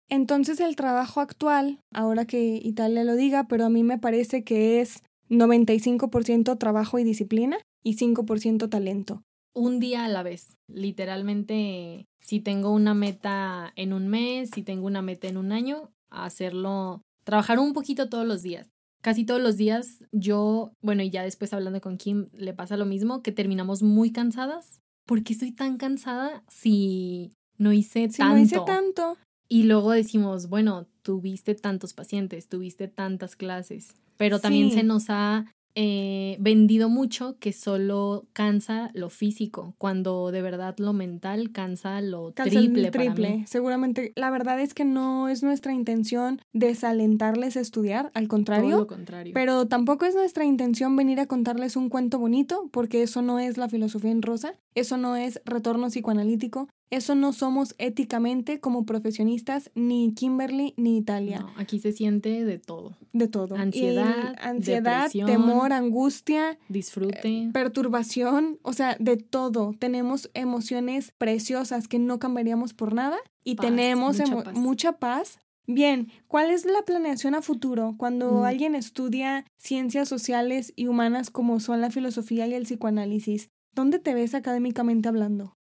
[0.10, 4.82] Entonces el trabajo actual, ahora que Italia lo diga, pero a mí me parece que
[4.82, 9.24] es 95% trabajo y disciplina y 5% talento.
[9.54, 10.58] Un día a la vez.
[10.68, 15.90] Literalmente, si tengo una meta en un mes, si tengo una meta en un año,
[16.10, 18.70] hacerlo, trabajar un poquito todos los días
[19.02, 22.86] casi todos los días yo, bueno, y ya después hablando con Kim, le pasa lo
[22.86, 24.82] mismo, que terminamos muy cansadas.
[25.06, 28.34] ¿Por qué estoy tan cansada si no hice tanto?
[28.34, 29.18] No hice tanto.
[29.50, 35.46] Y luego decimos, bueno, tuviste tantos pacientes, tuviste tantas clases, pero también se nos ha
[35.76, 42.32] eh, vendido mucho que solo cansa lo físico, cuando de verdad lo mental cansa lo
[42.32, 42.92] triple.
[42.92, 44.14] triple, seguramente.
[44.16, 48.78] La verdad es que no es nuestra intención desalentarles a estudiar, al contrario.
[48.78, 49.34] lo contrario.
[49.34, 53.58] Pero tampoco es nuestra intención venir a contarles un cuento bonito, porque eso no es
[53.58, 59.72] la filosofía en rosa, eso no es retorno psicoanalítico, eso no somos éticamente como profesionistas
[59.76, 61.40] ni Kimberly ni Italia.
[61.40, 62.98] No, aquí se siente de todo.
[63.14, 63.56] De todo.
[63.56, 69.74] Ansiedad, ansiedad, temor, angustia, disfrute, eh, perturbación, o sea, de todo.
[69.80, 74.18] Tenemos emociones preciosas que no cambiaríamos por nada y tenemos
[74.54, 75.40] mucha paz.
[75.68, 78.44] Bien, ¿cuál es la planeación a futuro cuando mm.
[78.44, 83.50] alguien estudia ciencias sociales y humanas como son la filosofía y el psicoanálisis?
[83.74, 85.56] ¿Dónde te ves académicamente hablando?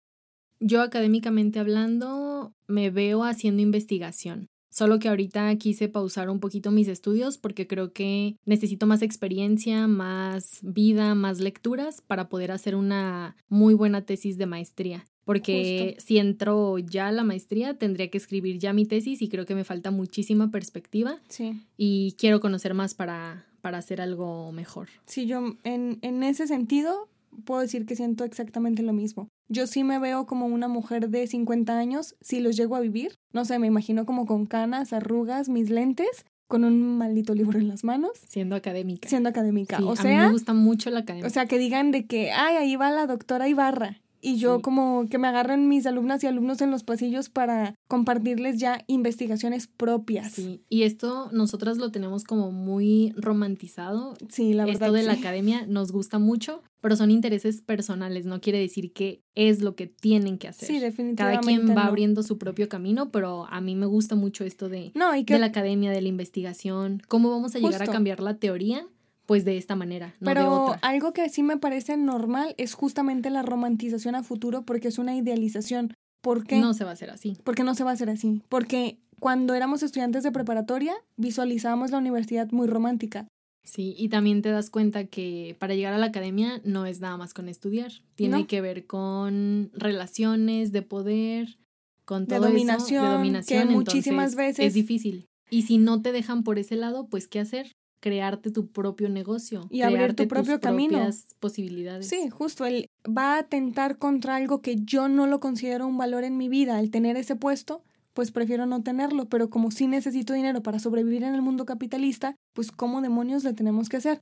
[0.61, 4.48] Yo académicamente hablando me veo haciendo investigación.
[4.70, 9.88] Solo que ahorita quise pausar un poquito mis estudios porque creo que necesito más experiencia,
[9.88, 15.04] más vida, más lecturas para poder hacer una muy buena tesis de maestría.
[15.24, 19.44] Porque si entro ya a la maestría, tendría que escribir ya mi tesis y creo
[19.44, 21.18] que me falta muchísima perspectiva.
[21.28, 21.61] Sí.
[21.76, 24.88] Y quiero conocer más para, para hacer algo mejor.
[25.06, 27.08] Sí, yo en, en ese sentido
[27.45, 29.28] puedo decir que siento exactamente lo mismo.
[29.49, 33.14] Yo sí me veo como una mujer de 50 años, si los llego a vivir.
[33.33, 37.68] No sé, me imagino como con canas, arrugas, mis lentes, con un maldito libro en
[37.68, 38.12] las manos.
[38.26, 39.09] Siendo académica.
[39.09, 39.76] Siendo académica.
[39.76, 41.26] Sí, o a sea, mí me gusta mucho la academia.
[41.26, 44.01] o sea, que digan de que, ay, ahí va la doctora Ibarra.
[44.22, 44.62] Y yo Sí.
[44.62, 49.66] como que me agarren mis alumnas y alumnos en los pasillos para compartirles ya investigaciones
[49.66, 50.32] propias.
[50.32, 54.14] Sí, y esto nosotras lo tenemos como muy romantizado.
[54.28, 54.82] Sí, la verdad.
[54.88, 59.20] esto de la academia nos gusta mucho, pero son intereses personales, no quiere decir que
[59.34, 60.66] es lo que tienen que hacer.
[60.68, 61.46] Sí, Cada definitivamente.
[61.46, 61.88] quien va no.
[61.88, 65.34] abriendo su propio camino, pero a mí me gusta mucho esto de, No, y que
[65.34, 67.90] de la academia, de la investigación, cómo vamos a llegar Justo.
[67.90, 68.86] a cambiar la teoría,
[69.31, 70.81] pues de esta manera, no de Pero otra.
[70.83, 75.14] algo que sí me parece normal es justamente la romantización a futuro porque es una
[75.14, 75.95] idealización.
[76.20, 76.59] ¿Por qué?
[76.59, 77.39] No se va a hacer así.
[77.45, 78.43] Porque no se va a hacer así.
[78.49, 83.28] Porque cuando éramos estudiantes de preparatoria visualizábamos la universidad muy romántica.
[83.62, 87.16] Sí, y también te das cuenta que para llegar a la academia no es nada
[87.16, 88.47] más con estudiar, tiene No.
[88.49, 91.57] que ver con relaciones de poder,
[92.05, 95.26] con De todo eso, dominación, de que dominación, muchísimas entonces veces- es difícil.
[95.51, 97.70] Y si no te dejan por ese lado, pues ¿qué hacer?
[98.01, 100.94] Crearte tu propio negocio Y abrir tu propio tus camino.
[100.94, 102.09] propias posibilidades.
[102.09, 102.64] Sí, justo.
[102.64, 106.48] Él va a atentar contra algo que yo no lo considero un valor en mi
[106.48, 106.78] vida.
[106.78, 107.82] Al tener ese puesto,
[108.14, 109.28] pues prefiero no tenerlo.
[109.28, 113.53] Pero como sí necesito dinero para sobrevivir en el mundo capitalista, pues ¿cómo demonios le
[113.53, 114.20] tenemos que hacer?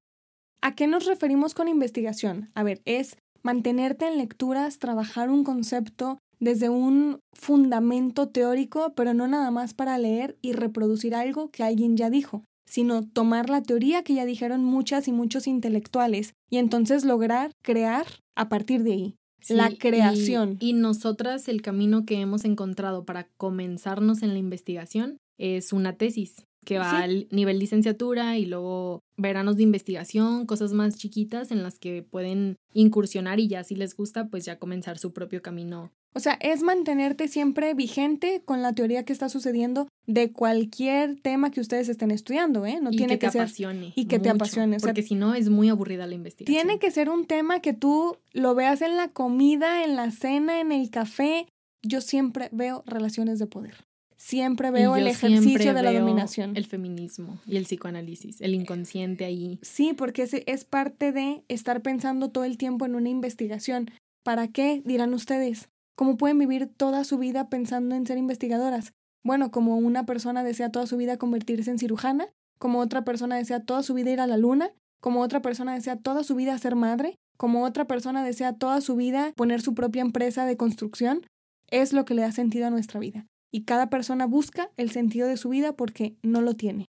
[0.60, 2.50] ¿A qué nos referimos con investigación?
[2.54, 9.26] A ver, es mantenerte en lecturas, trabajar un concepto desde un fundamento teórico, pero no
[9.26, 14.02] nada más para leer y reproducir algo que alguien ya dijo, sino tomar la teoría
[14.02, 18.06] que ya dijeron muchas y muchos intelectuales y entonces lograr crear
[18.36, 19.14] a partir de ahí.
[19.48, 20.56] La y- creación.
[20.60, 26.44] Y, nosotras el camino que hemos encontrado para comenzarnos en la investigación es una tesis
[26.64, 26.96] que va Sí.
[26.96, 32.56] al nivel licenciatura y luego veranos de investigación, cosas más chiquitas en las que pueden
[32.74, 35.92] incursionar y ya si les gusta, pues ya comenzar su propio camino.
[36.18, 41.52] O sea, es mantenerte siempre vigente con la teoría que está sucediendo de cualquier tema
[41.52, 42.80] que ustedes estén estudiando, ¿eh?
[42.82, 43.92] No y tiene que te que ser apasione.
[43.94, 46.66] y que te apasione, o sea, porque si no es muy aburrida la investigación.
[46.66, 50.60] Tiene que ser un tema que tú lo veas en la comida, en la cena,
[50.60, 51.46] en el café.
[51.86, 53.84] Yo siempre veo relaciones de poder.
[54.16, 56.56] Siempre veo el ejercicio de la veo dominación.
[56.56, 59.60] El feminismo y el psicoanálisis, el inconsciente ahí.
[59.62, 63.92] Sí, porque ese es parte de estar pensando todo el tiempo en una investigación.
[64.24, 64.82] ¿Para qué?
[64.84, 65.68] Dirán ustedes.
[65.98, 68.92] ¿Cómo pueden vivir toda su vida pensando en ser investigadoras?
[69.24, 72.28] Bueno, como una persona desea toda su vida convertirse en cirujana,
[72.60, 74.70] como otra persona desea toda su vida ir a la luna,
[75.00, 78.94] como otra persona desea toda su vida ser madre, como otra persona desea toda su
[78.94, 81.26] vida poner su propia empresa de construcción,
[81.68, 83.26] es lo que le da sentido a nuestra vida.
[83.52, 86.86] Y cada persona busca el sentido de su vida porque no lo tiene.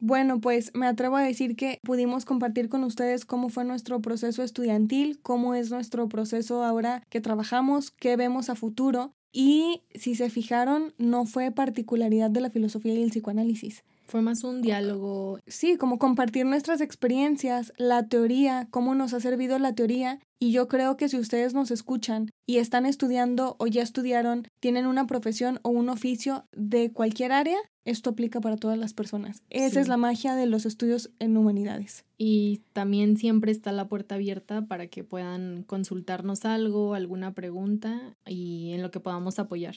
[0.00, 4.42] Bueno, pues me atrevo a decir que pudimos compartir con ustedes cómo fue nuestro proceso
[4.42, 9.12] estudiantil, cómo es nuestro proceso ahora que trabajamos, qué vemos a futuro.
[9.32, 13.84] Y si se fijaron, no fue particularidad de la filosofía y el psicoanálisis.
[14.06, 19.58] Fue más un diálogo Sí, como compartir nuestras experiencias, la teoría, cómo nos ha servido
[19.58, 20.18] la teoría.
[20.40, 24.86] Y yo creo que si ustedes nos escuchan y están estudiando o ya estudiaron, tienen
[24.86, 29.42] una profesión o un oficio de cualquier área, esto aplica para todas las personas.
[29.50, 29.78] Esa Sí.
[29.80, 32.04] es la magia de los estudios en humanidades.
[32.18, 38.72] Y también siempre está la puerta abierta para que puedan consultarnos algo, alguna pregunta y
[38.74, 39.74] en lo que podamos apoyar.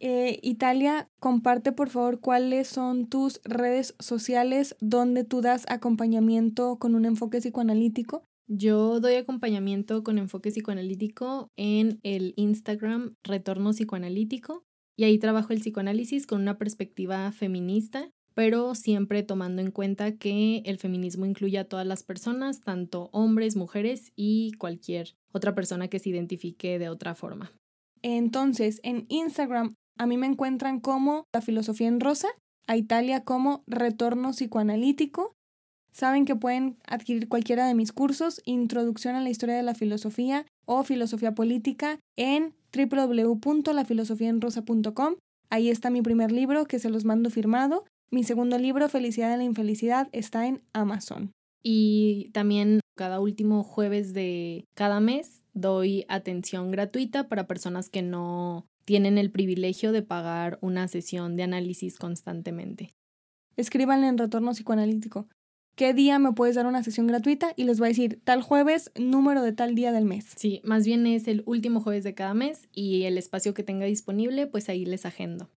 [0.00, 6.94] Eh, Italia, comparte por favor cuáles son tus redes sociales donde tú das acompañamiento con
[6.94, 8.22] un enfoque psicoanalítico.
[8.46, 14.64] Yo doy acompañamiento con enfoque psicoanalítico en el Instagram Retorno Psicoanalítico
[14.96, 20.62] y ahí trabajo el psicoanálisis con una perspectiva feminista, pero siempre tomando en cuenta que
[20.66, 25.98] el feminismo incluye a todas las personas, tanto hombres, mujeres y cualquier otra persona que
[25.98, 27.52] se identifique de otra forma.
[28.02, 32.28] Entonces, en Instagram a mí me encuentran como La Filosofía en Rosa,
[32.66, 35.34] a Italia como Retorno Psicoanalítico.
[35.94, 40.44] Saben que pueden adquirir cualquiera de mis cursos, Introducción a la Historia de la Filosofía
[40.66, 45.14] o Filosofía Política en www.lafilosofiaenrosa.com.
[45.50, 47.84] Ahí está mi primer libro que se los mando firmado.
[48.10, 51.30] Mi segundo libro, Felicidad en la Infelicidad, está en Amazon.
[51.62, 58.66] Y también cada último jueves de cada mes doy atención gratuita para personas que no
[58.84, 62.90] tienen el privilegio de pagar una sesión de análisis constantemente.
[63.56, 65.28] Escríbanle en Retorno Psicoanalítico.
[65.76, 68.90] Qué día me puedes dar una sesión gratuita y les va a decir tal jueves,
[68.96, 70.26] número de tal día del mes.
[70.36, 73.86] Sí, más bien es el último jueves de cada mes y el espacio que tenga
[73.86, 75.50] disponible, pues ahí les agendo.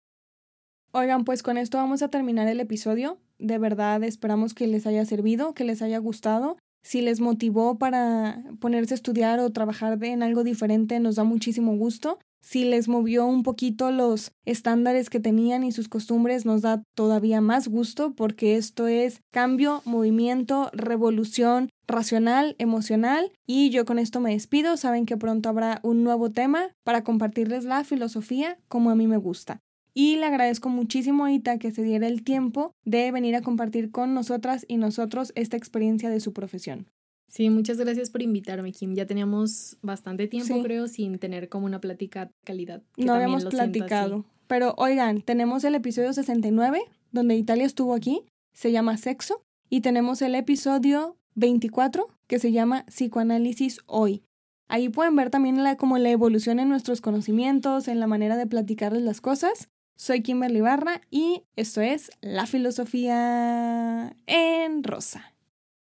[0.91, 3.20] Oigan, pues con esto vamos a terminar el episodio.
[3.38, 6.57] De verdad esperamos que les haya servido, que les haya gustado.
[6.84, 11.76] Si les motivó para ponerse a estudiar o trabajar en algo diferente, nos da muchísimo
[11.76, 12.20] gusto.
[12.50, 17.41] Si les movió un poquito los estándares que tenían y sus costumbres, nos da todavía
[17.41, 23.34] más gusto porque esto es cambio, movimiento, revolución racional, emocional.
[23.45, 24.78] Y yo con esto me despido.
[24.78, 29.18] Saben que pronto habrá un nuevo tema para compartirles la filosofía como a mí me
[29.18, 29.60] gusta.
[29.93, 33.91] Y le agradezco muchísimo a Ita que se diera el tiempo de venir a compartir
[33.91, 36.88] con nosotras y nosotros esta experiencia de su profesión.
[37.28, 38.95] Sí, muchas gracias por invitarme, Kim.
[38.95, 42.82] Ya teníamos bastante tiempo, creo, sin tener como una plática de calidad.
[42.97, 44.25] no habíamos platicado.
[44.47, 46.80] Pero oigan, tenemos el episodio 69,
[47.11, 48.21] donde Italia estuvo aquí,
[48.53, 54.23] se llama Sexo, y tenemos el episodio 24, que se llama Psicoanálisis Hoy.
[54.69, 58.47] Ahí pueden ver también la, como la evolución en nuestros conocimientos, en la manera de
[58.47, 59.69] platicarles las cosas.
[59.97, 65.34] Soy Kimberly Barra y esto es La Filosofía en Rosa.